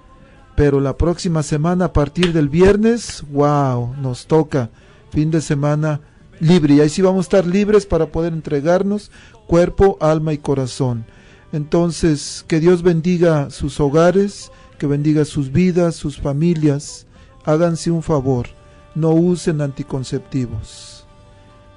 [0.55, 4.69] pero la próxima semana, a partir del viernes, wow, nos toca
[5.11, 6.03] fin de semana
[6.39, 9.11] libre y ahí sí vamos a estar libres para poder entregarnos
[9.47, 11.07] cuerpo, alma y corazón.
[11.53, 17.07] Entonces, que Dios bendiga sus hogares, que bendiga sus vidas, sus familias.
[17.45, 18.49] Háganse un favor,
[18.95, 21.07] no usen anticonceptivos.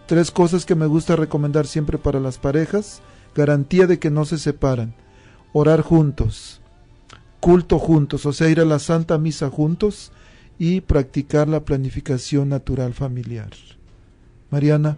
[0.08, 3.02] Tres cosas que me gusta recomendar siempre para las parejas.
[3.34, 4.94] Garantía de que no se separan.
[5.54, 6.60] Orar juntos.
[7.40, 10.12] Culto juntos, o sea, ir a la Santa Misa juntos
[10.60, 13.50] y practicar la planificación natural familiar.
[14.52, 14.98] Mariana,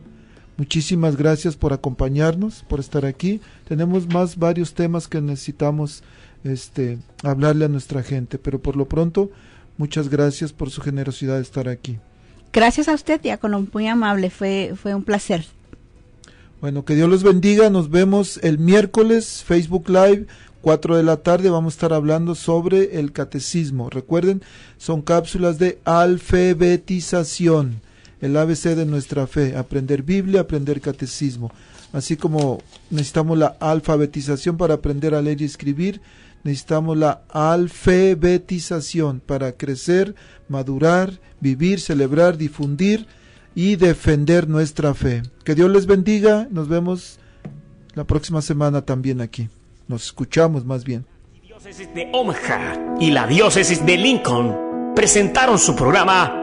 [0.58, 3.42] Muchísimas gracias por acompañarnos, por estar aquí.
[3.68, 6.04] Tenemos más varios temas que necesitamos
[6.44, 9.32] este, hablarle a nuestra gente, pero por lo pronto,
[9.78, 11.98] muchas gracias por su generosidad de estar aquí.
[12.52, 15.44] Gracias a usted, diácono, muy amable, fue, fue un placer.
[16.62, 20.28] Bueno, que Dios los bendiga, nos vemos el miércoles, Facebook Live,
[20.62, 23.90] 4 de la tarde, vamos a estar hablando sobre el catecismo.
[23.90, 24.44] Recuerden,
[24.78, 27.82] son cápsulas de alfabetización
[28.24, 31.52] el ABC de nuestra fe, aprender Biblia, aprender catecismo.
[31.92, 32.60] Así como
[32.90, 36.00] necesitamos la alfabetización para aprender a leer y escribir,
[36.46, 40.16] necesitamos la alfabetización para crecer,
[40.48, 43.08] madurar, vivir, celebrar, difundir
[43.56, 45.24] y defender nuestra fe.
[45.44, 47.20] Que Dios les bendiga, nos vemos
[47.94, 49.50] la próxima semana también aquí.
[49.90, 51.06] Nos escuchamos más bien.
[51.42, 56.43] La diócesis de Omaha y la diócesis de Lincoln presentaron su programa